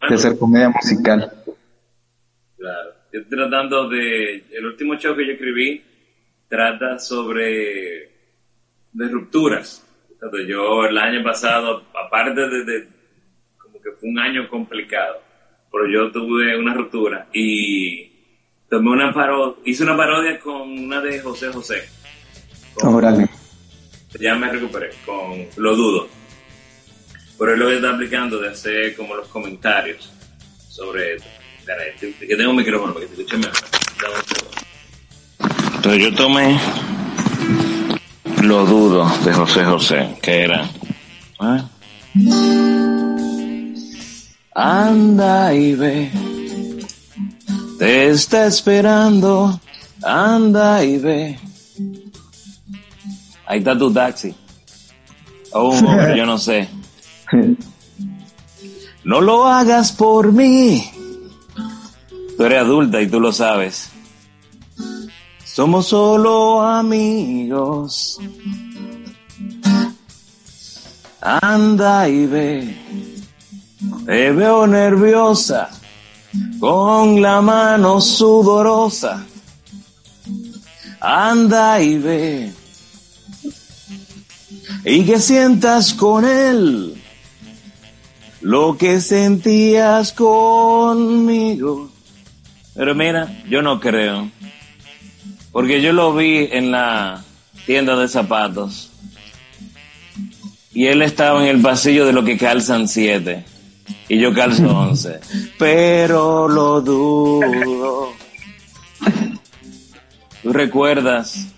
de 0.08 0.14
hacer 0.16 0.36
comedia 0.36 0.70
musical? 0.70 1.32
Yo 3.12 3.20
estoy 3.20 3.38
tratando 3.38 3.88
de. 3.88 4.44
El 4.52 4.66
último 4.66 4.94
show 4.96 5.16
que 5.16 5.26
yo 5.26 5.32
escribí 5.32 5.82
trata 6.48 6.98
sobre. 6.98 8.10
de 8.92 9.08
rupturas. 9.08 9.86
Yo 10.46 10.84
el 10.84 10.98
año 10.98 11.22
pasado, 11.24 11.84
aparte 11.94 12.40
de, 12.46 12.64
de- 12.64 12.88
como 13.56 13.80
que 13.80 13.90
fue 13.98 14.10
un 14.10 14.18
año 14.18 14.48
complicado, 14.50 15.22
pero 15.72 15.86
yo 15.90 16.12
tuve 16.12 16.58
una 16.58 16.74
ruptura 16.74 17.26
y 17.32 18.12
tomé 18.68 18.90
una 18.90 19.14
parodia, 19.14 19.62
hice 19.64 19.82
una 19.82 19.96
parodia 19.96 20.38
con 20.38 20.60
una 20.72 21.00
de 21.00 21.20
José 21.20 21.48
José. 21.48 21.88
Con- 22.74 22.96
Órale. 22.96 23.28
ya 24.20 24.34
me 24.34 24.50
recuperé 24.52 24.90
con 25.06 25.46
Lo 25.56 25.74
Dudo. 25.74 26.08
Pero 27.38 27.52
es 27.54 27.58
lo 27.58 27.68
que 27.68 27.76
está 27.76 27.94
aplicando 27.94 28.38
de 28.38 28.50
hacer 28.50 28.94
como 28.94 29.14
los 29.16 29.26
comentarios 29.28 30.12
sobre 30.68 31.14
esto. 31.14 31.28
Que 32.18 32.36
tengo 32.36 32.50
un 32.50 32.56
micrófono 32.56 32.94
para 32.94 33.06
que 33.06 33.14
te 33.14 33.22
escuche 33.22 33.36
mejor. 33.38 33.52
Pero 35.82 35.96
yo 35.96 36.14
tomé 36.14 36.60
Lo 38.42 38.66
Dudo 38.66 39.08
de 39.24 39.32
José 39.32 39.64
José, 39.64 40.16
que 40.20 40.42
era... 40.42 40.70
¿eh? 41.42 41.62
Anda 44.52 45.54
y 45.54 45.74
ve, 45.74 46.10
te 47.78 48.10
está 48.10 48.46
esperando, 48.46 49.60
anda 50.02 50.84
y 50.84 50.98
ve. 50.98 51.38
Ahí 53.46 53.58
está 53.60 53.78
tu 53.78 53.92
taxi. 53.92 54.34
Oh, 55.52 55.74
yo 56.16 56.26
no 56.26 56.36
sé. 56.36 56.68
No 59.02 59.22
lo 59.22 59.46
hagas 59.46 59.92
por 59.92 60.30
mí. 60.30 60.84
Tú 62.40 62.46
eres 62.46 62.62
adulta 62.62 63.02
y 63.02 63.06
tú 63.06 63.20
lo 63.20 63.34
sabes. 63.34 63.90
Somos 65.44 65.88
solo 65.88 66.62
amigos. 66.62 68.18
Anda 71.20 72.08
y 72.08 72.24
ve. 72.24 72.78
Te 74.06 74.32
veo 74.32 74.66
nerviosa, 74.66 75.68
con 76.58 77.20
la 77.20 77.42
mano 77.42 78.00
sudorosa. 78.00 79.22
Anda 80.98 81.82
y 81.82 81.98
ve. 81.98 82.52
Y 84.86 85.04
que 85.04 85.20
sientas 85.20 85.92
con 85.92 86.24
él 86.24 87.02
lo 88.40 88.78
que 88.78 88.98
sentías 89.02 90.14
conmigo. 90.14 91.89
Pero 92.80 92.94
mira, 92.94 93.28
yo 93.46 93.60
no 93.60 93.78
creo. 93.78 94.30
Porque 95.52 95.82
yo 95.82 95.92
lo 95.92 96.14
vi 96.14 96.48
en 96.50 96.70
la 96.70 97.22
tienda 97.66 97.94
de 97.94 98.08
zapatos. 98.08 98.90
Y 100.72 100.86
él 100.86 101.02
estaba 101.02 101.42
en 101.42 101.48
el 101.54 101.60
pasillo 101.60 102.06
de 102.06 102.14
lo 102.14 102.24
que 102.24 102.38
calzan 102.38 102.88
siete. 102.88 103.44
Y 104.08 104.18
yo 104.18 104.32
calzo 104.32 104.66
once. 104.78 105.20
Pero 105.58 106.48
lo 106.48 106.80
dudo. 106.80 108.14
¿Tú 110.42 110.50
recuerdas, 110.50 111.48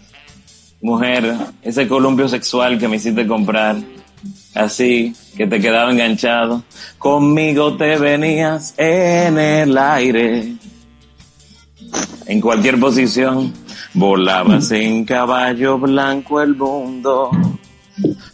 mujer, 0.81 1.37
ese 1.63 1.87
columpio 1.87 2.29
sexual 2.29 2.81
que 2.81 2.89
me 2.89 2.97
hiciste 2.97 3.29
comprar? 3.29 3.77
Así, 4.57 5.15
que 5.37 5.47
te 5.47 5.61
quedaba 5.61 5.93
enganchado. 5.93 6.65
Conmigo 6.99 7.77
te 7.77 7.97
venías 7.97 8.75
en 8.77 9.39
el 9.39 9.79
aire. 9.79 10.57
En 12.27 12.41
cualquier 12.41 12.79
posición. 12.79 13.53
Volabas 13.95 14.71
en 14.73 15.05
caballo 15.05 15.79
blanco 15.79 16.41
el 16.41 16.57
mundo. 16.57 17.31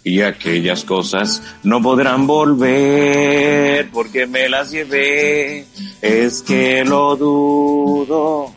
Y 0.04 0.20
aquellas 0.20 0.84
cosas 0.84 1.42
no 1.64 1.82
podrán 1.82 2.26
volver 2.26 3.90
porque 3.90 4.26
me 4.26 4.48
las 4.48 4.70
llevé. 4.70 5.66
Es 6.00 6.42
que 6.42 6.84
lo 6.84 7.16
dudo. 7.16 8.52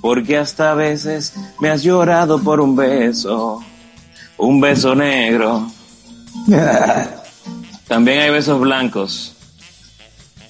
Porque 0.00 0.38
hasta 0.38 0.72
a 0.72 0.74
veces 0.74 1.34
me 1.60 1.68
has 1.68 1.82
llorado 1.82 2.42
por 2.42 2.60
un 2.60 2.74
beso. 2.74 3.62
Un 4.38 4.60
beso 4.60 4.94
negro 4.94 5.66
También 7.88 8.20
hay 8.20 8.30
besos 8.30 8.60
blancos, 8.60 9.34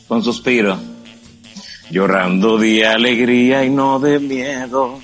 con 0.08 0.22
suspiro, 0.22 0.78
llorando 1.90 2.58
de 2.58 2.86
alegría 2.86 3.64
y 3.64 3.70
no 3.70 3.98
de 3.98 4.18
miedo. 4.18 5.00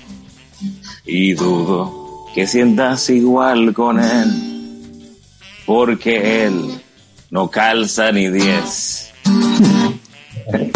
Y 1.05 1.33
dudo 1.33 2.25
que 2.33 2.47
sientas 2.47 3.09
igual 3.09 3.73
con 3.73 3.99
él, 3.99 5.15
porque 5.65 6.45
él 6.45 6.81
no 7.29 7.49
calza 7.49 8.11
ni 8.11 8.29
diez. 8.29 9.11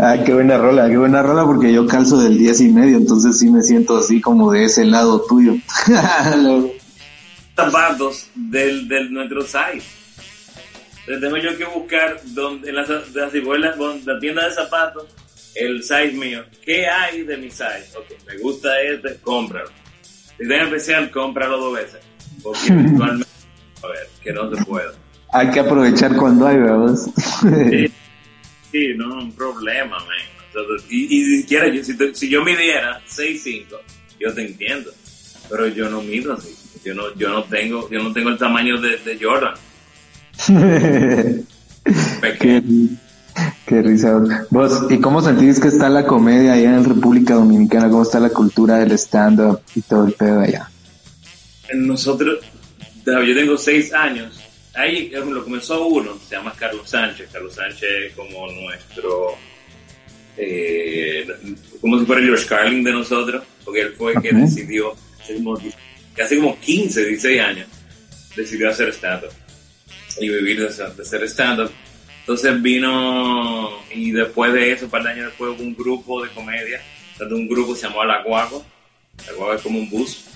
ah, 0.00 0.16
qué 0.24 0.34
buena 0.34 0.58
rola, 0.58 0.88
qué 0.88 0.98
buena 0.98 1.22
rola 1.22 1.44
porque 1.44 1.72
yo 1.72 1.86
calzo 1.86 2.18
del 2.20 2.38
diez 2.38 2.60
y 2.60 2.68
medio, 2.68 2.96
entonces 2.98 3.38
sí 3.38 3.50
me 3.50 3.62
siento 3.62 3.98
así 3.98 4.20
como 4.20 4.52
de 4.52 4.64
ese 4.64 4.84
lado 4.84 5.22
tuyo. 5.22 5.54
zapatos 7.56 8.28
del, 8.34 8.88
del 8.88 9.12
nuestro 9.12 9.42
site. 9.42 10.01
Entonces 11.06 11.20
tengo 11.20 11.36
yo 11.36 11.58
que 11.58 11.64
buscar 11.64 12.20
donde, 12.26 12.68
en 12.68 12.76
la, 12.76 12.84
la 12.84 14.18
tienda 14.20 14.44
de 14.46 14.54
zapatos, 14.54 15.06
el 15.54 15.82
size 15.82 16.12
mío. 16.12 16.44
¿Qué 16.64 16.86
hay 16.86 17.22
de 17.22 17.36
mi 17.36 17.50
size? 17.50 17.90
Ok, 17.96 18.06
me 18.26 18.38
gusta 18.38 18.80
este, 18.80 19.16
cómpralo. 19.20 19.70
Si 20.36 20.44
en 20.44 20.52
especial, 20.52 21.10
cómpralo 21.10 21.58
dos 21.58 21.74
veces. 21.74 22.00
Porque 22.42 22.66
eventualmente, 22.68 23.28
a 23.82 23.86
ver, 23.88 24.08
que 24.22 24.32
no 24.32 24.54
se 24.54 24.64
puede. 24.64 24.92
Hay 25.32 25.50
que 25.50 25.60
aprovechar 25.60 26.16
cuando 26.16 26.46
hay, 26.46 26.58
¿verdad? 26.58 26.94
sí, 27.70 27.92
sí, 28.70 28.94
no 28.96 29.14
un 29.14 29.32
problema, 29.32 29.98
man. 29.98 30.08
y, 30.88 31.16
y 31.16 31.38
siquiera, 31.38 31.68
yo, 31.68 31.82
si, 31.82 31.96
si 32.14 32.28
yo 32.28 32.44
midiera 32.44 33.00
6'5", 33.08 33.66
yo 34.20 34.34
te 34.34 34.46
entiendo. 34.46 34.92
Pero 35.48 35.66
yo 35.68 35.88
no 35.90 36.00
mido 36.02 36.34
así. 36.34 36.54
Yo 36.84 36.94
no, 36.94 37.14
yo 37.14 37.28
no 37.28 37.44
tengo, 37.44 37.88
yo 37.90 38.02
no 38.02 38.12
tengo 38.12 38.30
el 38.30 38.38
tamaño 38.38 38.80
de, 38.80 38.96
de 38.98 39.18
Jordan. 39.20 39.54
qué, 42.40 42.62
qué 43.66 43.82
risa. 43.82 44.20
Vos, 44.50 44.86
¿y 44.90 44.98
cómo 44.98 45.22
sentís 45.22 45.60
que 45.60 45.68
está 45.68 45.88
la 45.88 46.04
comedia 46.04 46.54
allá 46.54 46.76
en 46.76 46.84
República 46.84 47.34
Dominicana? 47.34 47.88
¿Cómo 47.88 48.02
está 48.02 48.18
la 48.18 48.30
cultura 48.30 48.78
del 48.78 48.92
stand-up 48.92 49.60
y 49.74 49.82
todo 49.82 50.06
el 50.06 50.12
pedo 50.12 50.40
allá? 50.40 50.68
Nosotros, 51.74 52.40
yo 53.04 53.34
tengo 53.34 53.56
seis 53.56 53.92
años. 53.92 54.40
Ahí 54.74 55.10
lo 55.10 55.44
comenzó 55.44 55.86
uno, 55.86 56.18
se 56.26 56.36
llama 56.36 56.54
Carlos 56.58 56.88
Sánchez. 56.88 57.28
Carlos 57.32 57.54
Sánchez 57.54 58.14
como 58.16 58.50
nuestro, 58.50 59.36
eh, 60.36 61.26
como 61.80 61.98
si 61.98 62.06
fuera 62.06 62.20
el 62.22 62.28
George 62.28 62.46
Carlin 62.46 62.82
de 62.82 62.92
nosotros, 62.92 63.44
porque 63.64 63.82
él 63.82 63.92
fue 63.96 64.12
el 64.14 64.22
que 64.22 64.32
decidió 64.32 64.94
casi 66.14 66.36
como 66.36 66.58
15, 66.58 67.06
16 67.06 67.40
años, 67.40 67.68
decidió 68.34 68.70
hacer 68.70 68.88
stand-up 68.88 69.41
y 70.18 70.28
vivir 70.28 70.60
de, 70.60 70.66
hacer 70.66 71.22
stand-up. 71.24 71.70
Entonces 72.20 72.62
vino 72.62 73.70
y 73.90 74.12
después 74.12 74.52
de 74.52 74.72
eso, 74.72 74.84
un 74.84 74.90
par 74.90 75.02
de 75.02 75.10
años 75.10 75.26
después, 75.26 75.50
hubo 75.50 75.62
un 75.62 75.74
grupo 75.74 76.22
de 76.22 76.30
comedia, 76.30 76.80
un 77.20 77.48
grupo 77.48 77.74
se 77.74 77.88
llamó 77.88 78.04
La 78.04 78.22
Guago. 78.22 78.64
La 79.26 79.32
Guago 79.32 79.54
es 79.54 79.62
como 79.62 79.78
un 79.78 79.90
bus. 79.90 80.26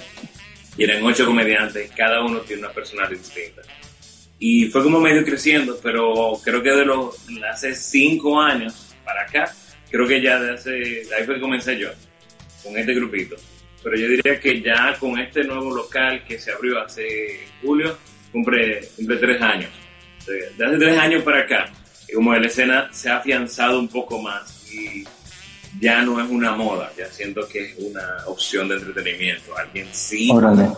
Y 0.76 0.84
eran 0.84 1.02
ocho 1.04 1.24
comediantes, 1.24 1.90
cada 1.96 2.22
uno 2.24 2.40
tiene 2.40 2.62
una 2.62 2.72
personalidad 2.72 3.18
distinta. 3.18 3.62
Y 4.38 4.66
fue 4.66 4.82
como 4.82 5.00
medio 5.00 5.24
creciendo, 5.24 5.78
pero 5.82 6.38
creo 6.44 6.62
que 6.62 6.70
de 6.70 6.84
los 6.84 7.16
hace 7.50 7.74
cinco 7.74 8.40
años 8.40 8.94
para 9.04 9.22
acá, 9.22 9.54
creo 9.90 10.06
que 10.06 10.20
ya 10.20 10.38
de 10.38 10.52
hace, 10.52 11.02
ahí 11.16 11.24
fue 11.24 11.36
que 11.36 11.40
comencé 11.40 11.78
yo, 11.78 11.88
con 12.62 12.76
este 12.76 12.92
grupito 12.92 13.36
pero 13.86 13.98
yo 13.98 14.08
diría 14.08 14.40
que 14.40 14.60
ya 14.60 14.96
con 14.98 15.16
este 15.16 15.44
nuevo 15.44 15.72
local 15.72 16.24
que 16.24 16.40
se 16.40 16.50
abrió 16.50 16.80
hace 16.80 17.46
julio, 17.62 17.96
cumple, 18.32 18.88
cumple 18.96 19.16
tres 19.16 19.42
años. 19.42 19.70
De 20.26 20.64
hace 20.64 20.78
tres 20.78 20.98
años 20.98 21.22
para 21.22 21.40
acá, 21.40 21.72
como 22.12 22.34
la 22.34 22.46
escena 22.46 22.88
se 22.92 23.08
ha 23.08 23.18
afianzado 23.18 23.78
un 23.78 23.88
poco 23.88 24.20
más 24.20 24.68
y 24.72 25.04
ya 25.80 26.02
no 26.02 26.20
es 26.20 26.28
una 26.28 26.56
moda, 26.56 26.92
ya 26.96 27.06
siento 27.06 27.46
que 27.48 27.66
es 27.66 27.74
una 27.78 28.24
opción 28.26 28.68
de 28.68 28.76
entretenimiento. 28.76 29.56
Alguien 29.56 29.88
sí. 29.92 30.28
Órale. 30.32 30.68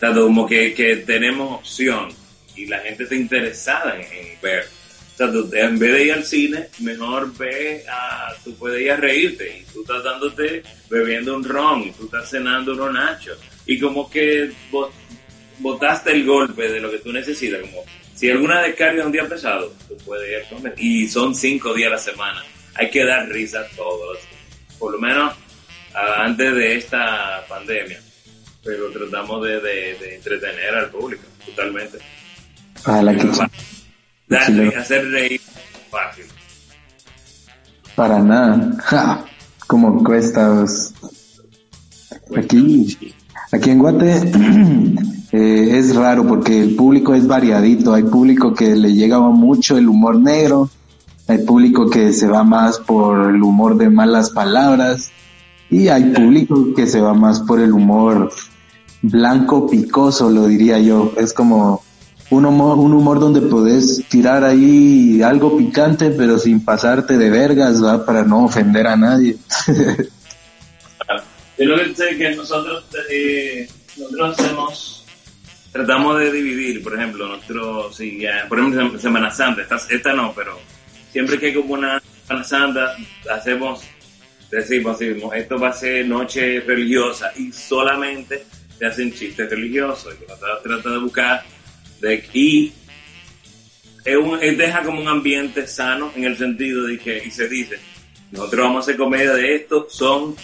como 0.00 0.46
que, 0.46 0.74
que 0.74 0.96
tenemos 0.96 1.60
opción 1.60 2.08
y 2.54 2.66
la 2.66 2.78
gente 2.80 3.04
está 3.04 3.14
interesada 3.14 3.96
en 3.96 4.40
ver 4.42 4.78
sea, 5.18 5.64
en 5.64 5.78
vez 5.78 5.92
de 5.92 6.04
ir 6.04 6.12
al 6.12 6.24
cine, 6.24 6.68
mejor 6.78 7.36
ve 7.36 7.84
a, 7.90 8.32
tú 8.44 8.54
puedes 8.54 8.80
ir 8.82 8.92
a 8.92 8.96
reírte 8.96 9.58
y 9.58 9.72
tú 9.72 9.80
estás 9.82 10.04
dándote, 10.04 10.62
bebiendo 10.88 11.36
un 11.36 11.44
ron, 11.44 11.82
y 11.82 11.90
tú 11.90 12.04
estás 12.04 12.30
cenando 12.30 12.72
unos 12.72 12.92
nachos 12.92 13.38
y 13.66 13.78
como 13.78 14.08
que 14.08 14.50
botaste 15.60 16.12
el 16.12 16.24
golpe 16.24 16.68
de 16.68 16.80
lo 16.80 16.90
que 16.90 16.98
tú 16.98 17.12
necesitas, 17.12 17.60
como 17.60 17.82
si 18.14 18.30
alguna 18.30 18.62
descarga 18.62 19.00
es 19.00 19.06
un 19.06 19.12
día 19.12 19.28
pesado, 19.28 19.72
tú 19.88 19.96
puedes 20.04 20.28
ir 20.28 20.48
comer 20.48 20.74
y 20.76 21.08
son 21.08 21.34
cinco 21.34 21.72
días 21.74 21.88
a 21.88 21.94
la 21.94 21.98
semana, 21.98 22.42
hay 22.74 22.90
que 22.90 23.04
dar 23.04 23.28
risa 23.28 23.60
a 23.60 23.76
todos, 23.76 24.18
por 24.78 24.92
lo 24.92 24.98
menos 24.98 25.34
antes 25.94 26.54
de 26.54 26.76
esta 26.76 27.44
pandemia, 27.48 28.00
pero 28.64 28.90
tratamos 28.90 29.44
de, 29.46 29.60
de, 29.60 30.14
entretener 30.14 30.74
al 30.74 30.90
público 30.90 31.22
totalmente. 31.46 31.98
A 32.84 33.02
la 33.02 33.14
que 33.14 34.76
hacer 34.76 35.10
reír 35.10 35.40
fácil. 35.90 36.24
Para 37.94 38.18
nada. 38.20 39.24
Como 39.66 40.02
cuesta. 40.04 40.64
Aquí, 42.36 42.96
aquí 43.52 43.70
en 43.70 43.78
Guate 43.78 44.32
eh, 45.32 45.78
es 45.78 45.94
raro 45.94 46.26
porque 46.26 46.60
el 46.60 46.76
público 46.76 47.14
es 47.14 47.26
variadito. 47.26 47.94
Hay 47.94 48.04
público 48.04 48.54
que 48.54 48.74
le 48.76 48.92
llega 48.94 49.18
mucho 49.20 49.76
el 49.76 49.88
humor 49.88 50.16
negro. 50.16 50.70
Hay 51.26 51.38
público 51.38 51.90
que 51.90 52.12
se 52.12 52.26
va 52.26 52.44
más 52.44 52.78
por 52.78 53.30
el 53.30 53.42
humor 53.42 53.76
de 53.76 53.90
malas 53.90 54.30
palabras. 54.30 55.10
Y 55.70 55.88
hay 55.88 56.04
público 56.12 56.74
que 56.74 56.86
se 56.86 57.00
va 57.00 57.12
más 57.14 57.40
por 57.40 57.60
el 57.60 57.72
humor 57.72 58.30
blanco 59.02 59.68
picoso, 59.68 60.30
lo 60.30 60.46
diría 60.46 60.78
yo. 60.78 61.12
Es 61.16 61.32
como 61.32 61.82
un 62.30 62.46
humor, 62.46 62.78
un 62.78 62.94
humor 62.94 63.20
donde 63.20 63.42
podés 63.42 64.04
tirar 64.08 64.44
ahí 64.44 65.20
algo 65.22 65.56
picante, 65.56 66.10
pero 66.10 66.38
sin 66.38 66.64
pasarte 66.64 67.18
de 67.18 67.30
vergas. 67.30 67.80
Para 68.06 68.24
no 68.24 68.44
ofender 68.44 68.86
a 68.86 68.96
nadie. 68.96 69.36
Yo 71.58 71.64
lo 71.64 71.76
que 71.76 71.94
sé 71.94 72.16
que 72.16 72.36
nosotros, 72.36 72.84
eh, 73.10 73.68
nosotros 73.96 74.38
hacemos, 74.38 75.04
tratamos 75.72 76.20
de 76.20 76.30
dividir, 76.30 76.82
por 76.84 76.94
ejemplo, 76.94 77.26
nosotros, 77.26 77.96
sí, 77.96 78.18
ya, 78.20 78.46
por 78.48 78.60
ejemplo, 78.60 78.96
Semana 78.98 79.30
Santa, 79.32 79.62
esta, 79.62 79.76
esta 79.90 80.12
no, 80.12 80.32
pero 80.34 80.58
siempre 81.10 81.36
que 81.38 81.46
hay 81.46 81.54
como 81.54 81.74
una 81.74 82.00
Semana 82.26 82.44
Santa, 82.44 82.96
hacemos, 83.28 83.82
decimos, 84.52 85.00
decimos, 85.00 85.34
esto 85.34 85.58
va 85.58 85.70
a 85.70 85.72
ser 85.72 86.06
noche 86.06 86.60
religiosa 86.60 87.32
y 87.36 87.50
solamente 87.50 88.44
se 88.78 88.86
hacen 88.86 89.12
chistes 89.12 89.50
religiosos. 89.50 90.14
Y 90.14 90.62
trata 90.62 90.90
de 90.90 90.98
buscar 90.98 91.42
de, 92.00 92.24
y 92.32 92.72
es 94.04 94.16
un, 94.16 94.38
deja 94.38 94.82
como 94.84 95.00
un 95.00 95.08
ambiente 95.08 95.66
sano 95.66 96.12
en 96.14 96.22
el 96.22 96.36
sentido 96.36 96.84
de 96.84 96.98
que, 96.98 97.20
y 97.26 97.32
se 97.32 97.48
dice, 97.48 97.80
nosotros 98.30 98.64
vamos 98.64 98.76
a 98.76 98.80
hacer 98.82 98.96
comedia 98.96 99.32
de 99.34 99.56
esto, 99.56 99.88
son 99.90 100.36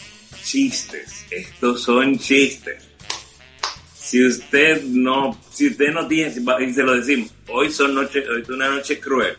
chistes, 0.45 1.27
estos 1.31 1.83
son 1.83 2.19
chistes. 2.19 2.89
Si 3.95 4.25
usted 4.25 4.83
no, 4.85 5.39
si 5.51 5.69
usted 5.69 5.93
no 5.93 6.07
tiene, 6.07 6.33
y 6.61 6.73
se 6.73 6.83
lo 6.83 6.95
decimos, 6.95 7.33
hoy 7.49 7.71
son 7.71 7.95
noche, 7.95 8.23
hoy 8.29 8.43
es 8.43 8.49
una 8.49 8.69
noche 8.69 9.01
cruel. 9.01 9.37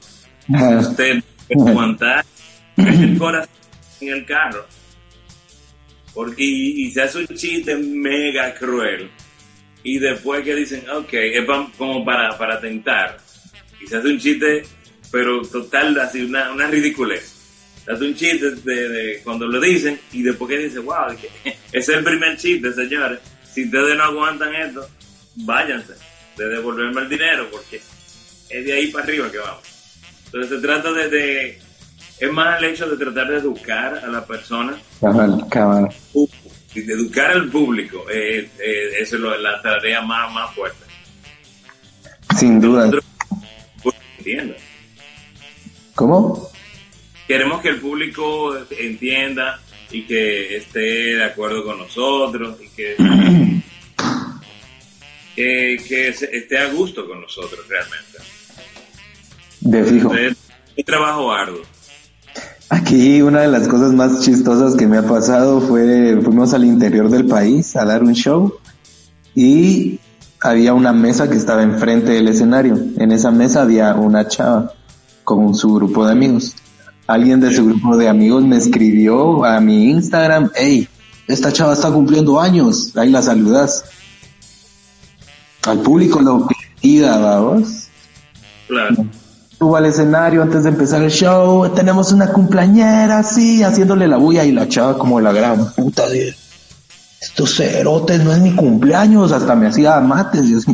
Si 0.47 0.75
usted 0.75 1.23
puede 1.47 1.69
aguantar 1.69 2.25
el 2.77 3.17
corazón 3.17 3.49
en 4.01 4.09
el 4.09 4.25
carro, 4.25 4.65
porque 6.13 6.43
y, 6.43 6.91
se 6.91 7.03
hace 7.03 7.19
un 7.19 7.27
chiste 7.27 7.75
mega 7.75 8.55
cruel 8.55 9.09
y 9.83 9.99
después 9.99 10.43
que 10.43 10.55
dicen, 10.55 10.89
ok, 10.89 11.13
es 11.13 11.45
como 11.77 12.03
para, 12.03 12.35
para 12.37 12.59
tentar. 12.59 13.17
Y 13.81 13.87
se 13.87 13.97
hace 13.97 14.07
un 14.07 14.17
chiste, 14.17 14.63
pero 15.11 15.41
total, 15.43 15.99
así, 15.99 16.23
una, 16.23 16.51
una 16.51 16.67
ridiculez. 16.67 17.34
Hace 17.87 18.03
un 18.03 18.15
chiste 18.15 18.51
de, 18.51 19.21
cuando 19.23 19.47
lo 19.47 19.59
dicen 19.59 19.99
y 20.11 20.23
después 20.23 20.49
que 20.49 20.57
dicen, 20.57 20.85
wow, 20.85 21.07
ese 21.45 21.55
es 21.71 21.89
el 21.89 22.03
primer 22.03 22.37
chiste, 22.37 22.73
señores. 22.73 23.19
Si 23.51 23.65
ustedes 23.65 23.95
no 23.95 24.03
aguantan 24.03 24.55
esto, 24.55 24.87
váyanse 25.35 25.93
de 26.37 26.49
devolverme 26.49 27.01
el 27.01 27.09
dinero 27.09 27.47
porque 27.51 27.81
es 28.49 28.65
de 28.65 28.73
ahí 28.73 28.87
para 28.87 29.05
arriba 29.05 29.31
que 29.31 29.37
vamos. 29.37 29.63
Entonces 30.25 30.49
se 30.49 30.57
trata 30.57 30.91
de, 30.91 31.59
es 32.19 32.31
más 32.31 32.59
el 32.59 32.69
hecho 32.69 32.89
de 32.89 32.97
tratar 32.97 33.29
de 33.29 33.37
educar 33.37 34.01
a 34.03 34.07
la 34.07 34.25
persona. 34.25 34.77
Cabal, 34.99 35.45
cabal 35.49 35.89
de 36.81 36.93
educar 36.93 37.31
al 37.31 37.49
público, 37.49 38.05
eh, 38.11 38.49
eh, 38.59 38.91
esa 38.99 39.15
es 39.15 39.21
la 39.21 39.61
tarea 39.61 40.01
más, 40.01 40.33
más 40.33 40.53
fuerte. 40.53 40.83
Sin 42.37 42.59
duda. 42.59 42.91
Entienda. 44.17 44.55
¿Cómo? 45.93 46.49
Queremos 47.27 47.61
que 47.61 47.69
el 47.69 47.79
público 47.79 48.55
entienda 48.77 49.59
y 49.91 50.03
que 50.05 50.57
esté 50.57 51.15
de 51.15 51.23
acuerdo 51.23 51.63
con 51.63 51.79
nosotros 51.79 52.57
y 52.61 52.69
que, 52.69 52.95
que, 55.35 56.07
esté 56.09 56.57
a 56.57 56.71
gusto 56.71 57.07
con 57.07 57.21
nosotros 57.21 57.67
realmente. 57.67 58.17
De 59.61 59.83
fijo. 59.83 60.09
Un 60.09 60.83
trabajo 60.83 61.31
arduo. 61.31 61.61
Aquí 62.69 63.21
una 63.21 63.41
de 63.41 63.47
las 63.47 63.67
cosas 63.67 63.93
más 63.93 64.21
chistosas 64.21 64.75
que 64.75 64.87
me 64.87 64.97
ha 64.97 65.03
pasado 65.03 65.61
fue, 65.61 66.19
fuimos 66.23 66.53
al 66.53 66.65
interior 66.65 67.09
del 67.09 67.25
país 67.25 67.75
a 67.75 67.85
dar 67.85 68.03
un 68.03 68.13
show 68.13 68.59
y 69.35 69.99
había 70.41 70.73
una 70.73 70.91
mesa 70.91 71.29
que 71.29 71.37
estaba 71.37 71.63
enfrente 71.63 72.11
del 72.11 72.27
escenario. 72.27 72.75
En 72.97 73.11
esa 73.11 73.31
mesa 73.31 73.61
había 73.61 73.93
una 73.95 74.27
chava 74.27 74.73
con 75.23 75.55
su 75.55 75.73
grupo 75.73 76.05
de 76.05 76.11
amigos. 76.11 76.55
Alguien 77.07 77.39
de 77.39 77.55
su 77.55 77.65
grupo 77.65 77.97
de 77.97 78.09
amigos 78.09 78.43
me 78.43 78.57
escribió 78.57 79.45
a 79.45 79.59
mi 79.59 79.91
Instagram, 79.91 80.51
hey, 80.55 80.87
esta 81.27 81.51
chava 81.51 81.73
está 81.73 81.91
cumpliendo 81.91 82.39
años, 82.39 82.95
ahí 82.95 83.09
la 83.09 83.21
saludas. 83.21 83.85
Al 85.63 85.79
público 85.79 86.21
lo 86.21 86.47
pida, 86.81 87.17
vamos. 87.17 87.87
Claro 88.67 89.05
subo 89.57 89.77
al 89.77 89.85
escenario 89.85 90.41
antes 90.41 90.63
de 90.63 90.69
empezar 90.69 91.01
el 91.01 91.11
show, 91.11 91.69
tenemos 91.73 92.11
una 92.11 92.27
cumpleañera 92.27 93.19
así, 93.19 93.63
haciéndole 93.63 94.07
la 94.07 94.17
bulla 94.17 94.43
y 94.43 94.51
la 94.51 94.67
chava 94.67 94.97
como 94.97 95.21
la 95.21 95.31
gran 95.31 95.71
puta 95.73 96.07
de 96.09 96.35
estos 97.21 97.55
cerotes, 97.55 98.23
no 98.23 98.33
es 98.33 98.39
mi 98.39 98.53
cumpleaños, 98.53 99.31
hasta 99.31 99.55
me 99.55 99.67
hacía 99.67 99.99
mates, 99.99 100.47
Dios 100.47 100.65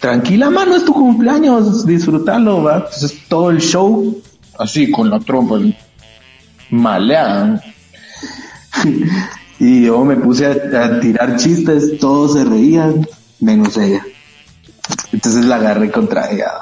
Tranquila, 0.00 0.50
mano, 0.50 0.76
es 0.76 0.84
tu 0.84 0.92
cumpleaños, 0.92 1.86
disfrútalo, 1.86 2.62
va. 2.62 2.76
Entonces 2.76 3.18
todo 3.28 3.50
el 3.50 3.60
show, 3.60 4.20
así 4.58 4.90
con 4.90 5.10
la 5.10 5.20
trompa, 5.20 5.58
malean. 6.70 7.60
y 9.58 9.84
yo 9.84 10.04
me 10.04 10.16
puse 10.16 10.46
a 10.46 11.00
tirar 11.00 11.36
chistes, 11.36 11.98
todos 11.98 12.34
se 12.34 12.44
reían, 12.44 13.06
menos 13.40 13.76
ella. 13.76 14.04
Entonces 15.12 15.44
la 15.44 15.56
agarré 15.56 15.90
contra 15.90 16.30
ella 16.30 16.52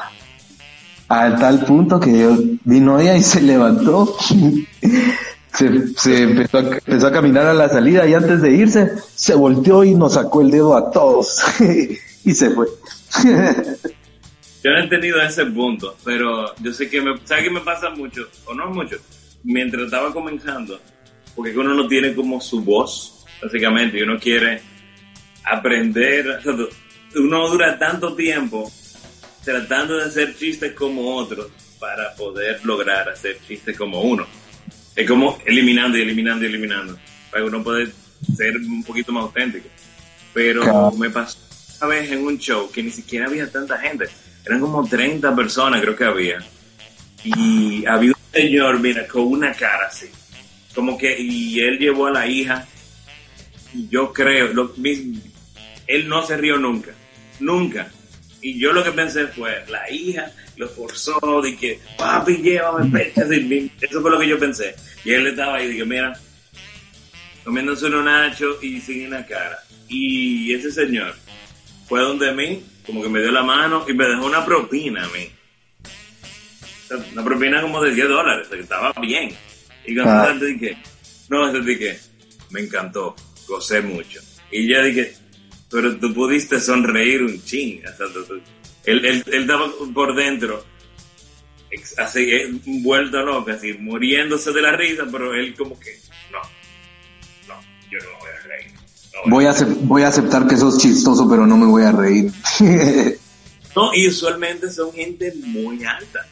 a 1.09 1.37
tal 1.37 1.65
punto 1.65 2.01
que 2.01 2.59
vino 2.65 2.99
ella 2.99 3.17
y 3.17 3.23
se 3.23 3.41
levantó, 3.41 4.17
se, 5.53 6.23
empezó, 6.23 6.59
a, 7.07 7.13
caminar 7.13 7.47
a 7.47 7.55
la 7.55 7.69
salida 7.69 8.07
y 8.07 8.15
antes 8.15 8.43
de 8.43 8.53
irse 8.53 8.93
se 9.15 9.35
volteó 9.35 9.85
y 9.85 9.95
nos 9.95 10.15
sacó 10.15 10.41
el 10.41 10.51
dedo 10.51 10.77
a 10.77 10.91
todos 10.91 11.43
y 12.25 12.35
se 12.35 12.51
fue. 12.51 12.67
Yo 14.64 14.70
no 14.70 14.79
he 14.79 14.83
entendido 14.83 15.20
ese 15.20 15.44
punto, 15.44 15.94
pero 16.03 16.55
yo 16.57 16.72
sé 16.72 16.88
que 16.88 17.03
me, 17.03 17.18
¿sabe 17.24 17.44
que 17.44 17.50
me 17.50 17.61
pasa 17.61 17.90
mucho? 17.90 18.27
O 18.46 18.55
no 18.55 18.70
mucho, 18.70 18.96
mientras 19.42 19.85
estaba 19.85 20.11
comenzando, 20.11 20.81
porque 21.37 21.57
uno 21.57 21.74
no 21.74 21.87
tiene 21.87 22.14
como 22.14 22.40
su 22.40 22.62
voz, 22.64 23.27
básicamente, 23.42 23.98
y 23.98 24.03
uno 24.03 24.18
quiere 24.18 24.62
aprender, 25.44 26.40
uno 27.16 27.48
dura 27.50 27.79
tanto 27.79 28.16
tiempo 28.16 28.72
tratando 29.44 29.98
de 29.98 30.05
hacer 30.05 30.35
chistes 30.35 30.72
como 30.72 31.14
otros 31.14 31.48
para 31.79 32.14
poder 32.14 32.64
lograr 32.64 33.11
hacer 33.11 33.38
chistes 33.46 33.77
como 33.77 34.00
uno. 34.00 34.27
Es 34.96 35.07
como 35.07 35.38
eliminando 35.44 35.98
y 35.98 36.03
eliminando 36.03 36.42
y 36.46 36.48
eliminando, 36.48 36.98
para 37.31 37.44
uno 37.44 37.62
poder 37.62 37.92
ser 38.35 38.57
un 38.57 38.83
poquito 38.83 39.12
más 39.12 39.24
auténtico. 39.24 39.68
Pero 40.33 40.90
me 40.92 41.11
pasó 41.11 41.37
una 41.83 41.88
vez 41.88 42.11
en 42.11 42.24
un 42.24 42.38
show 42.38 42.70
que 42.70 42.83
ni 42.83 42.90
siquiera 42.90 43.27
había 43.27 43.50
tanta 43.50 43.77
gente, 43.77 44.07
eran 44.45 44.61
como 44.61 44.87
30 44.87 45.35
personas 45.35 45.81
creo 45.81 45.97
que 45.97 46.05
había. 46.05 46.39
Y 47.23 47.87
había 47.87 48.11
un 48.11 48.33
señor, 48.33 48.81
mira, 48.81 49.07
con 49.07 49.23
una 49.23 49.53
cara 49.53 49.87
así, 49.87 50.07
como 50.75 50.99
que, 50.99 51.17
y 51.19 51.61
él 51.61 51.79
llevó 51.79 52.09
a 52.09 52.13
la 52.13 52.27
hija, 52.27 52.67
y 53.73 53.89
yo 53.89 54.13
creo, 54.13 54.53
lo, 54.53 54.75
él 55.87 56.09
no 56.09 56.27
se 56.27 56.37
rió 56.37 56.59
nunca, 56.59 56.93
nunca 57.41 57.89
y 58.45 58.59
yo 58.59 58.75
lo 58.75 58.85
que 58.85 58.93
pensé 58.93 59.27
fue, 59.29 59.65
la 59.71 59.91
hija 59.91 60.31
lo 60.59 60.69
forzó, 60.69 61.41
de 61.43 61.57
que, 61.57 61.81
papi, 61.97 62.37
llévame, 62.37 62.91
pecha, 62.91 63.23
eso 63.81 64.03
fue 64.03 64.11
lo 64.11 64.21
que 64.21 64.29
yo 64.29 64.39
pensé. 64.39 64.77
Y 65.03 65.13
él 65.13 65.29
estaba 65.29 65.57
ahí, 65.57 65.69
dije, 65.69 65.87
mira, 65.87 66.13
comiéndose 67.43 67.87
un 67.87 68.05
nacho 68.05 68.59
y 68.61 68.83
sin 68.83 69.07
una 69.07 69.25
cara. 69.25 69.59
Y 69.89 70.53
ese 70.53 70.71
señor 70.71 71.15
fue 71.89 72.03
donde 72.03 72.33
mí, 72.33 72.63
como 72.87 73.03
que 73.03 73.09
me 73.09 73.20
dio 73.20 73.31
la 73.31 73.42
mano 73.42 73.85
y 73.88 73.94
me 73.94 74.07
dejó 74.07 74.27
una 74.27 74.44
propina 74.44 75.05
a 75.05 75.09
mí. 75.09 75.31
Una 77.12 77.25
propina 77.25 77.62
como 77.62 77.83
de 77.83 77.94
10 77.94 78.09
dólares, 78.09 78.49
que 78.49 78.61
estaba 78.61 78.92
bien. 79.01 79.35
Y 79.87 79.94
cuando 79.94 80.12
ah. 80.12 80.47
dije, 80.47 80.77
no, 81.29 81.53
dije, 81.61 81.99
me 82.51 82.61
encantó, 82.61 83.16
gocé 83.49 83.81
mucho. 83.81 84.20
Y 84.51 84.68
ya 84.68 84.83
dije, 84.83 85.14
pero 85.70 85.97
tú 85.97 86.12
pudiste 86.14 86.61
sonreír 86.61 87.23
un 87.23 87.42
ching. 87.42 87.83
él, 88.85 89.05
él, 89.05 89.25
él, 89.27 89.42
estaba 89.42 89.70
por 89.92 90.14
dentro, 90.14 90.64
así, 91.99 92.20
eh, 92.31 92.49
vuelto 92.64 93.23
loco, 93.23 93.51
así, 93.51 93.73
muriéndose 93.75 94.53
de 94.53 94.62
la 94.62 94.77
risa, 94.77 95.05
pero 95.11 95.35
él 95.35 95.55
como 95.55 95.79
que, 95.79 95.99
voy, 99.27 99.46
a 99.46 99.55
voy 99.83 100.03
a 100.03 100.09
aceptar 100.09 100.46
que 100.46 100.57
sos 100.57 100.79
chistoso, 100.79 101.29
pero 101.29 101.46
no 101.46 101.57
me 101.57 101.66
voy 101.66 101.83
a 101.83 101.92
reír. 101.92 102.33
no, 103.77 103.94
y 103.94 104.09
usualmente 104.09 104.70
son 104.70 104.92
gente 104.92 105.33
muy 105.37 105.85
alta. 105.85 106.27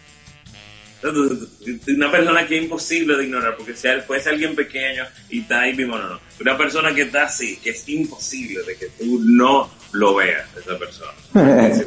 Una 1.02 2.12
persona 2.12 2.46
que 2.46 2.58
es 2.58 2.62
imposible 2.62 3.16
de 3.16 3.24
ignorar, 3.24 3.56
porque 3.56 3.74
si 3.74 3.88
fuese 4.06 4.30
alguien 4.30 4.54
pequeño 4.54 5.04
y 5.30 5.40
está 5.40 5.62
ahí 5.62 5.74
mismo, 5.74 5.98
no, 5.98 6.08
no. 6.08 6.20
Una 6.40 6.56
persona 6.56 6.94
que 6.94 7.02
está 7.02 7.24
así, 7.24 7.56
que 7.56 7.70
es 7.70 7.88
imposible 7.88 8.62
de 8.62 8.76
que 8.76 8.86
tú 8.86 9.20
no 9.24 9.68
lo 9.92 10.14
veas, 10.14 10.46
esa 10.56 10.78
persona. 10.78 11.12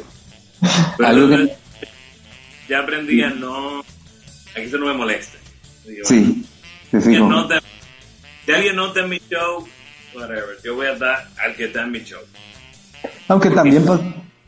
Pero 0.98 1.48
ya 2.68 2.80
aprendí 2.80 3.22
a 3.22 3.30
no, 3.30 3.80
a 3.80 4.54
que 4.54 4.64
eso 4.64 4.78
no 4.78 4.86
me 4.86 4.94
moleste. 4.94 5.38
sí, 6.04 6.44
que 6.90 7.20
no 7.20 7.46
te, 7.46 7.56
Si 8.44 8.52
alguien 8.52 8.76
no 8.76 8.88
está 8.88 9.00
en 9.00 9.10
mi 9.10 9.20
show, 9.30 9.66
whatever, 10.16 10.56
yo 10.64 10.74
voy 10.74 10.86
a 10.86 10.94
dar 10.96 11.28
al 11.44 11.54
que 11.54 11.66
está 11.66 11.82
en 11.82 11.92
mi 11.92 12.00
show. 12.00 12.20
Aunque 13.28 13.50
también 13.50 13.84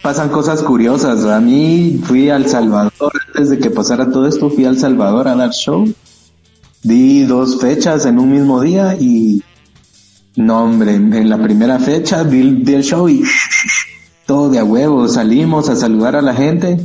pasan 0.02 0.28
cosas 0.31 0.62
curiosas. 0.62 1.24
A 1.24 1.40
mí 1.40 2.00
fui 2.04 2.31
al 2.31 2.46
Salvador, 2.46 3.12
antes 3.28 3.50
de 3.50 3.59
que 3.59 3.70
pasara 3.70 4.11
todo 4.11 4.26
esto, 4.26 4.50
fui 4.50 4.64
al 4.64 4.78
Salvador 4.78 5.28
a 5.28 5.35
dar 5.35 5.50
show. 5.50 5.87
Di 6.83 7.24
dos 7.24 7.61
fechas 7.61 8.07
en 8.07 8.18
un 8.18 8.31
mismo 8.31 8.61
día 8.61 8.96
y 8.98 9.42
no, 10.37 10.62
hombre, 10.62 10.94
en 10.94 11.28
la 11.28 11.38
primera 11.38 11.81
fecha 11.81 12.22
di, 12.22 12.62
el 12.72 12.85
show 12.85 13.09
y 13.09 13.24
todo 14.26 14.48
de 14.48 14.61
a 14.61 14.64
huevo. 14.64 15.09
Salimos 15.09 15.68
a 15.68 15.76
saludar 15.76 16.14
a 16.14 16.22
la 16.22 16.35
gente 16.35 16.78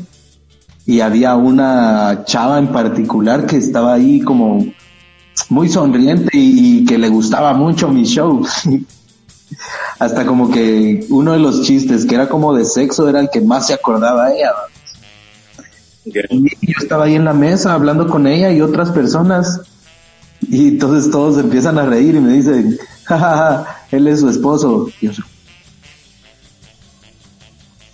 y 0.85 1.01
había 1.01 1.35
una 1.35 2.23
chava 2.25 2.57
en 2.57 2.69
particular 2.69 3.45
que 3.45 3.57
estaba 3.57 3.93
ahí 3.93 4.21
como 4.21 4.65
muy 5.53 5.69
sonriente 5.69 6.31
y, 6.33 6.83
que 6.85 6.97
le 6.97 7.07
gustaba 7.09 7.53
mucho 7.53 7.87
mi 7.89 8.03
show. 8.03 8.45
Hasta 9.99 10.25
como 10.25 10.51
que 10.51 11.05
uno 11.09 11.33
de 11.33 11.39
los 11.39 11.61
chistes 11.61 12.05
que 12.05 12.15
era 12.15 12.27
como 12.27 12.53
de 12.55 12.65
sexo 12.65 13.07
era 13.07 13.19
el 13.19 13.29
que 13.31 13.39
más 13.39 13.67
se 13.67 13.73
acordaba 13.75 14.25
a 14.25 14.33
ella. 14.33 14.51
Y 16.05 16.11
yo 16.11 16.75
estaba 16.81 17.05
ahí 17.05 17.15
en 17.15 17.23
la 17.23 17.33
mesa 17.33 17.73
hablando 17.73 18.07
con 18.07 18.27
ella 18.27 18.51
y 18.51 18.59
otras 18.59 18.91
personas 18.91 19.61
y 20.49 20.69
entonces 20.69 21.11
todos 21.11 21.37
empiezan 21.37 21.77
a 21.77 21.85
reír 21.85 22.15
y 22.15 22.19
me 22.19 22.33
dicen, 22.33 22.77
jajaja, 23.05 23.85
él 23.91 24.07
es 24.07 24.19
su 24.19 24.29
esposo. 24.29 24.89
Y 25.01 25.09
yo, 25.09 25.23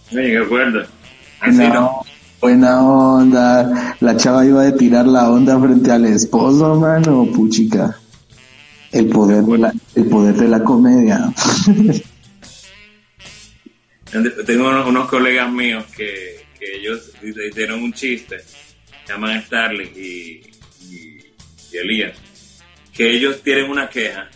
qué 0.10 0.38
acuerdo. 0.38 0.84
no, 1.52 2.02
Buena 2.40 2.84
onda. 2.84 3.96
La 4.00 4.16
chava 4.18 4.46
iba 4.46 4.66
a 4.66 4.76
tirar 4.76 5.06
la 5.08 5.30
onda 5.30 5.60
frente 5.60 5.92
al 5.92 6.06
esposo, 6.06 6.76
mano, 6.76 7.28
puchica. 7.34 8.00
El 8.92 9.08
poder 9.08 9.44
de 9.44 9.58
la, 9.58 9.74
el 9.96 10.06
poder 10.06 10.36
de 10.36 10.48
la 10.48 10.64
comedia. 10.64 11.32
Tengo 14.46 14.70
unos, 14.70 15.08
colegas 15.08 15.52
míos 15.52 15.86
que, 15.96 16.46
que 16.58 16.78
ellos 16.78 17.12
hicieron 17.22 17.84
un 17.84 17.94
chiste, 17.94 18.38
llaman 19.08 19.44
Starling 19.44 19.92
y, 19.96 20.42
y, 20.82 21.20
y 21.72 21.78
Elías 21.78 22.30
que 23.00 23.10
ellos 23.10 23.42
tienen 23.42 23.70
una 23.72 23.90
queja 23.90 24.28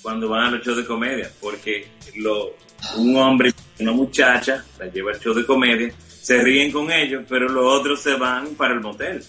cuando 0.00 0.28
van 0.28 0.44
a 0.44 0.50
los 0.52 0.64
shows 0.64 0.76
de 0.76 0.84
comedia, 0.84 1.28
porque 1.40 1.88
lo, 2.14 2.54
un 2.96 3.16
hombre 3.16 3.52
una 3.80 3.90
muchacha 3.90 4.64
la 4.78 4.86
lleva 4.86 5.10
al 5.10 5.18
show 5.18 5.34
de 5.34 5.44
comedia, 5.44 5.92
se 6.24 6.42
ríen 6.42 6.72
con 6.72 6.90
ellos, 6.90 7.22
pero 7.28 7.50
los 7.50 7.80
otros 7.80 8.00
se 8.00 8.14
van 8.14 8.54
para 8.56 8.72
el 8.72 8.80
motel. 8.80 9.22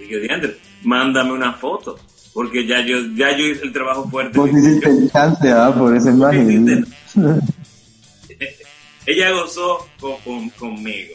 Y 0.00 0.08
yo 0.10 0.20
dije, 0.20 0.56
mándame 0.82 1.32
una 1.32 1.52
foto, 1.52 1.98
porque 2.32 2.66
ya 2.66 2.80
yo, 2.80 2.96
ya 3.14 3.36
yo 3.36 3.44
hice 3.44 3.64
el 3.64 3.74
trabajo 3.74 4.08
fuerte. 4.08 4.38
Vos 4.38 4.48
hiciste 4.50 5.10
chance, 5.12 5.52
¿ah? 5.52 5.70
Por 5.76 5.94
esa 5.94 6.10
imagen. 6.10 6.86
Ella 9.06 9.32
gozó 9.32 9.86
con, 10.00 10.48
conmigo. 10.50 11.14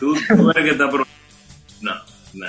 Tú, 0.00 0.16
tú 0.36 0.50
eres 0.50 0.64
que 0.64 0.70
está... 0.70 0.90
No, 1.80 1.94
no. 2.34 2.46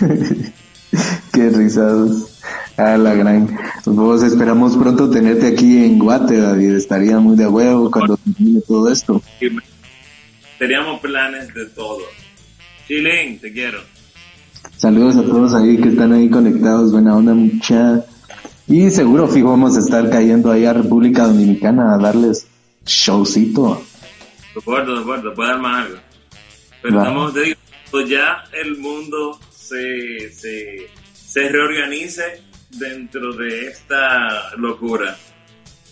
Qué 1.34 1.50
risados. 1.50 2.40
A 2.78 2.96
la 2.96 3.12
gran. 3.12 3.58
Vos 3.84 4.22
esperamos 4.22 4.74
pronto 4.74 5.10
tenerte 5.10 5.48
aquí 5.48 5.84
en 5.84 5.98
Guate, 5.98 6.38
David. 6.38 6.76
Estaría 6.76 7.18
muy 7.18 7.36
de 7.36 7.46
huevo 7.46 7.90
cuando 7.90 8.16
termine 8.16 8.62
todo 8.62 8.90
esto. 8.90 9.22
Teníamos 10.60 11.00
planes 11.00 11.54
de 11.54 11.64
todo. 11.70 12.02
Chilín, 12.86 13.38
te 13.38 13.50
quiero. 13.50 13.80
Saludos 14.76 15.16
a 15.16 15.22
todos 15.22 15.54
ahí 15.54 15.78
que 15.78 15.88
están 15.88 16.12
ahí 16.12 16.28
conectados. 16.28 16.92
Buena 16.92 17.16
onda, 17.16 17.32
mucha. 17.32 18.04
Y 18.68 18.90
seguro, 18.90 19.26
fijo, 19.26 19.48
vamos 19.48 19.74
a 19.78 19.80
estar 19.80 20.10
cayendo 20.10 20.52
ahí 20.52 20.66
a 20.66 20.74
República 20.74 21.26
Dominicana 21.26 21.94
a 21.94 21.96
darles 21.96 22.46
showcito. 22.84 23.82
De 24.54 24.60
acuerdo, 24.60 24.96
de 24.96 25.00
acuerdo, 25.00 25.32
puede 25.32 25.48
dar 25.48 25.60
más 25.60 25.86
algo. 25.86 25.98
Pero 26.82 26.98
estamos, 26.98 27.32
te 27.32 27.40
digo, 27.40 27.60
pues 27.90 28.10
ya 28.10 28.44
el 28.52 28.76
mundo 28.76 29.40
se, 29.50 30.30
se, 30.30 30.88
se 31.14 31.48
reorganice 31.48 32.42
dentro 32.68 33.32
de 33.32 33.68
esta 33.68 34.54
locura. 34.58 35.16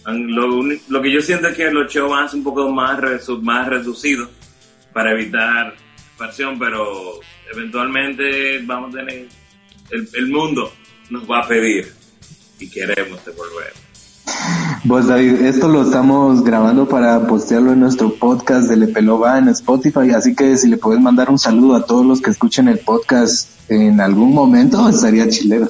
Lo, 0.05 0.63
lo, 0.91 1.03
que 1.03 1.11
yo 1.11 1.23
siento 1.23 1.49
es 1.49 1.57
que 1.57 1.71
los 1.71 1.91
shows 1.91 2.11
van 2.11 2.25
a 2.27 2.29
ser 2.29 2.37
un 2.37 2.45
poco 2.45 2.71
más, 2.71 3.01
más 3.41 3.67
reducidos 3.67 4.29
para 4.93 5.13
evitar 5.13 5.75
expansión, 6.09 6.59
pero 6.59 7.21
eventualmente 7.53 8.61
vamos 8.65 8.95
a 8.95 8.99
tener, 8.99 9.29
el, 9.91 10.09
el 10.15 10.27
mundo 10.29 10.73
nos 11.11 11.31
va 11.31 11.41
a 11.41 11.49
pedir 11.49 11.93
y 12.59 12.69
queremos 12.69 13.25
devolver. 13.25 13.73
Pues 14.87 15.07
David, 15.07 15.43
esto 15.43 15.69
lo 15.69 15.83
estamos 15.83 16.45
grabando 16.45 16.89
para 16.89 17.27
postearlo 17.27 17.73
en 17.73 17.81
nuestro 17.81 18.15
podcast 18.15 18.69
de 18.69 18.77
Lepelova 18.77 19.39
en 19.39 19.49
Spotify, 19.49 20.11
así 20.15 20.35
que 20.35 20.57
si 20.57 20.69
le 20.69 20.77
puedes 20.77 21.01
mandar 21.01 21.31
un 21.31 21.39
saludo 21.39 21.77
a 21.77 21.85
todos 21.85 22.07
los 22.07 22.21
que 22.21 22.31
escuchen 22.31 22.69
el 22.69 22.79
podcast 22.79 23.71
en 23.71 24.01
algún 24.01 24.33
momento, 24.35 24.89
estaría 24.89 25.29
chilero. 25.29 25.69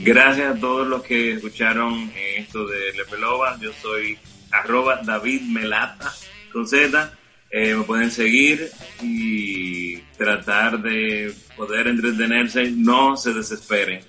Gracias 0.00 0.56
a 0.56 0.58
todos 0.58 0.86
los 0.86 1.02
que 1.02 1.32
escucharon 1.32 2.10
esto 2.36 2.66
de 2.66 2.92
Lepelova, 2.96 3.58
yo 3.60 3.70
soy 3.82 4.18
arroba 4.50 5.00
David 5.04 5.42
Melata 5.42 6.12
con 6.52 6.66
Z, 6.66 7.12
eh, 7.50 7.74
me 7.74 7.82
pueden 7.84 8.10
seguir 8.10 8.70
y 9.02 9.96
tratar 10.16 10.82
de 10.82 11.34
poder 11.56 11.88
entretenerse, 11.88 12.70
no 12.70 13.16
se 13.16 13.32
desesperen, 13.32 14.00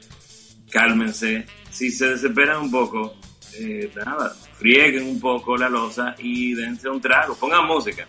cálmense, 0.72 1.46
si 1.70 1.92
se 1.92 2.10
desesperan 2.10 2.62
un 2.62 2.72
poco, 2.72 3.16
eh, 3.58 3.92
nada, 3.96 4.36
frieguen 4.58 5.08
un 5.08 5.20
poco 5.20 5.56
la 5.58 5.70
losa 5.70 6.16
y 6.20 6.54
dense 6.54 6.90
un 6.90 7.02
trago. 7.02 7.36
Pongan 7.36 7.66
música, 7.66 8.06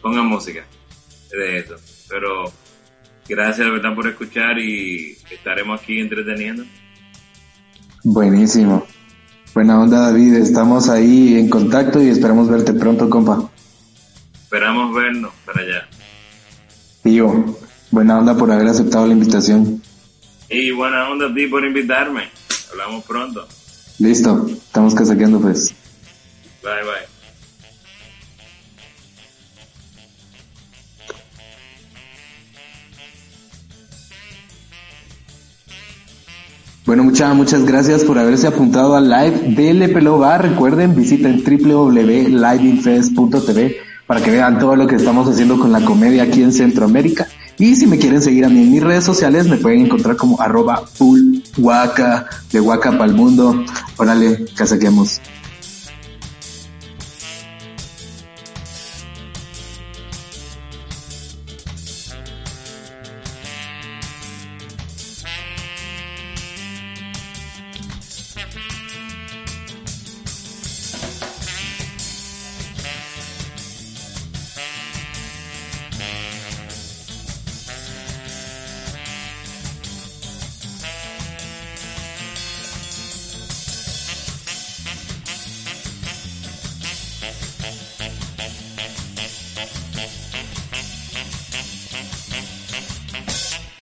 pongan 0.00 0.26
música 0.26 0.64
de 1.30 1.58
eso. 1.58 1.76
Pero 2.08 2.52
gracias 3.28 3.66
de 3.66 3.70
verdad 3.70 3.94
por 3.94 4.08
escuchar 4.08 4.58
y 4.58 5.16
estaremos 5.30 5.80
aquí 5.80 6.00
entreteniendo. 6.00 6.64
Buenísimo. 8.04 8.84
Buena 9.54 9.80
onda 9.80 10.00
David, 10.00 10.34
estamos 10.34 10.88
ahí 10.88 11.38
en 11.38 11.48
contacto 11.50 12.02
y 12.02 12.08
esperamos 12.08 12.48
verte 12.48 12.72
pronto, 12.72 13.08
compa. 13.10 13.51
Esperamos 14.52 14.94
vernos 14.94 15.32
para 15.46 15.62
allá. 15.62 15.88
Tío, 17.02 17.56
buena 17.90 18.18
onda 18.18 18.36
por 18.36 18.52
haber 18.52 18.68
aceptado 18.68 19.06
la 19.06 19.14
invitación. 19.14 19.80
Y 20.50 20.70
buena 20.72 21.08
onda 21.08 21.28
a 21.28 21.34
ti 21.34 21.46
por 21.46 21.64
invitarme. 21.64 22.28
Hablamos 22.70 23.02
pronto. 23.06 23.48
Listo, 23.98 24.46
estamos 24.50 24.94
casaqueando 24.94 25.40
pues. 25.40 25.74
Bye, 26.62 26.82
bye. 26.82 26.92
Bueno, 36.84 37.04
muchas, 37.04 37.34
muchas 37.34 37.64
gracias 37.64 38.04
por 38.04 38.18
haberse 38.18 38.48
apuntado 38.48 38.96
al 38.96 39.08
live 39.08 39.54
de 39.56 39.72
Lepelo 39.72 40.18
Bar. 40.18 40.42
Recuerden, 40.42 40.94
visiten 40.94 41.42
www.liveinfest.tv 41.42 43.91
para 44.12 44.22
que 44.22 44.30
vean 44.30 44.58
todo 44.58 44.76
lo 44.76 44.86
que 44.86 44.96
estamos 44.96 45.26
haciendo 45.26 45.58
con 45.58 45.72
la 45.72 45.80
comedia 45.86 46.24
aquí 46.24 46.42
en 46.42 46.52
Centroamérica. 46.52 47.28
Y 47.58 47.76
si 47.76 47.86
me 47.86 47.96
quieren 47.96 48.20
seguir 48.20 48.44
a 48.44 48.50
mí 48.50 48.60
en 48.60 48.70
mis 48.70 48.82
redes 48.82 49.04
sociales, 49.04 49.48
me 49.48 49.56
pueden 49.56 49.86
encontrar 49.86 50.16
como 50.16 50.38
arroba 50.38 50.86
full 50.86 51.38
de 51.56 52.60
Waka 52.60 52.90
para 52.90 53.06
el 53.06 53.14
mundo. 53.14 53.64
Órale, 53.96 54.44
casaqueamos. 54.54 55.22